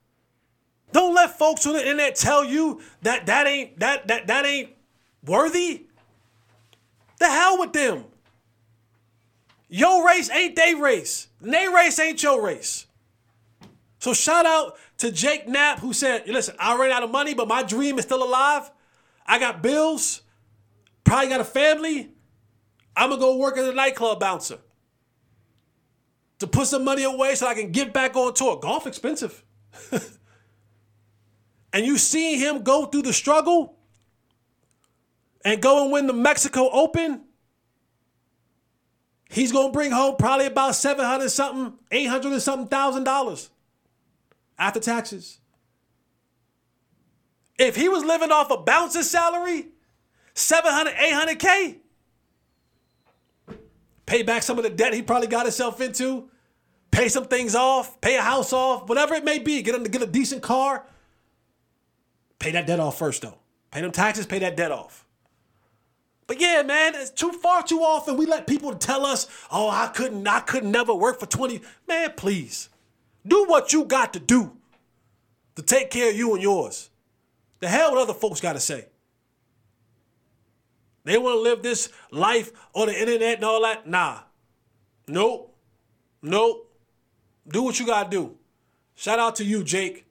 [0.90, 4.70] Don't let folks on the internet tell you that that ain't that that that ain't
[5.24, 5.86] worthy.
[7.22, 8.04] The hell with them.
[9.68, 11.28] Your race ain't they race.
[11.40, 12.86] They race ain't your race.
[14.00, 17.46] So shout out to Jake Knapp who said, listen, I ran out of money, but
[17.46, 18.68] my dream is still alive.
[19.24, 20.22] I got bills,
[21.04, 22.10] probably got a family.
[22.96, 24.58] I'm gonna go work as a nightclub bouncer.
[26.40, 28.58] To put some money away so I can get back on tour.
[28.58, 29.44] Golf expensive.
[31.72, 33.78] and you see him go through the struggle
[35.44, 37.22] and go and win the Mexico Open,
[39.30, 43.50] he's gonna bring home probably about 700 something, 800 and something thousand dollars
[44.58, 45.38] after taxes.
[47.58, 49.68] If he was living off a bouncer's salary,
[50.34, 51.76] 700, 800K,
[54.06, 56.28] pay back some of the debt he probably got himself into,
[56.90, 59.62] pay some things off, pay a house off, whatever it may be.
[59.62, 60.86] Get a, get a decent car.
[62.38, 63.38] Pay that debt off first, though.
[63.70, 65.01] Pay them taxes, pay that debt off.
[66.32, 69.88] But yeah, man, it's too far too often we let people tell us, "Oh, I
[69.88, 72.70] couldn't, I could never work for 20." Man, please.
[73.26, 74.56] Do what you got to do
[75.56, 76.88] to take care of you and yours.
[77.60, 78.86] The hell what other folks got to say.
[81.04, 83.86] They want to live this life on the internet and all that.
[83.86, 84.20] Nah.
[85.06, 85.54] Nope.
[86.22, 86.74] Nope.
[87.46, 88.38] Do what you got to do.
[88.94, 90.06] Shout out to you, Jake.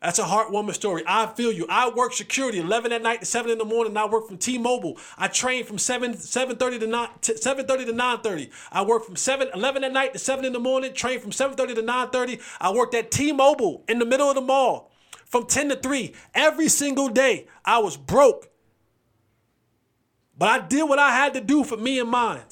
[0.00, 1.02] That's a heartwarming story.
[1.06, 1.66] I feel you.
[1.68, 3.96] I work security 11 at night to 7 in the morning.
[3.96, 4.96] I work from T-Mobile.
[5.16, 8.50] I train from 7 7:30 to 9 7:30 to 9:30.
[8.70, 10.94] I work from 7 11 at night to 7 in the morning.
[10.94, 12.40] Train from 7:30 to 9:30.
[12.60, 14.92] I worked at T-Mobile in the middle of the mall
[15.24, 17.48] from 10 to 3 every single day.
[17.64, 18.50] I was broke.
[20.36, 22.42] But I did what I had to do for me and mine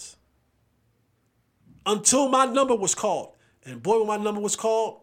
[1.87, 3.35] until my number was called.
[3.65, 5.03] And boy, when my number was called,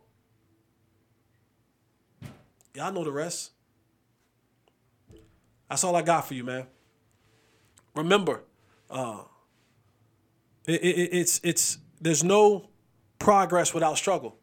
[2.76, 3.52] Y'all know the rest.
[5.70, 6.66] That's all I got for you, man.
[7.96, 8.42] Remember,
[8.90, 9.22] uh,
[10.66, 12.70] it, it, it's it's there's no
[13.20, 14.38] progress without struggle.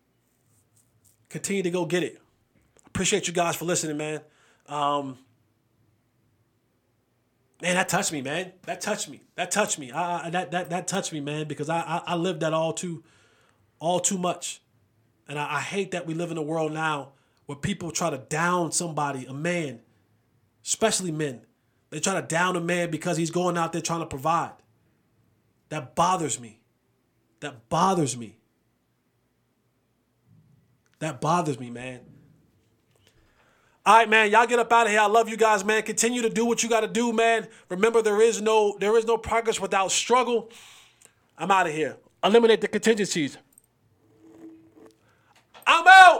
[1.28, 2.20] Continue to go get it.
[2.86, 4.20] Appreciate you guys for listening, man.
[4.68, 5.18] Um,
[7.60, 8.52] man, that touched me, man.
[8.66, 9.22] That touched me.
[9.34, 9.90] That touched me.
[9.90, 12.72] I, I that that that touched me, man, because I, I I lived that all
[12.72, 13.02] too,
[13.80, 14.62] all too much,
[15.28, 17.12] and I, I hate that we live in a world now
[17.50, 19.80] where people try to down somebody, a man,
[20.64, 21.40] especially men.
[21.90, 24.52] They try to down a man because he's going out there trying to provide.
[25.68, 26.60] That bothers me.
[27.40, 28.36] That bothers me.
[31.00, 32.02] That bothers me, man.
[33.84, 34.30] All right, man.
[34.30, 35.00] Y'all get up out of here.
[35.00, 35.82] I love you guys, man.
[35.82, 37.48] Continue to do what you got to do, man.
[37.68, 40.52] Remember, there is no there is no progress without struggle.
[41.36, 41.96] I'm out of here.
[42.22, 43.38] Eliminate the contingencies.
[45.66, 46.18] I'm out.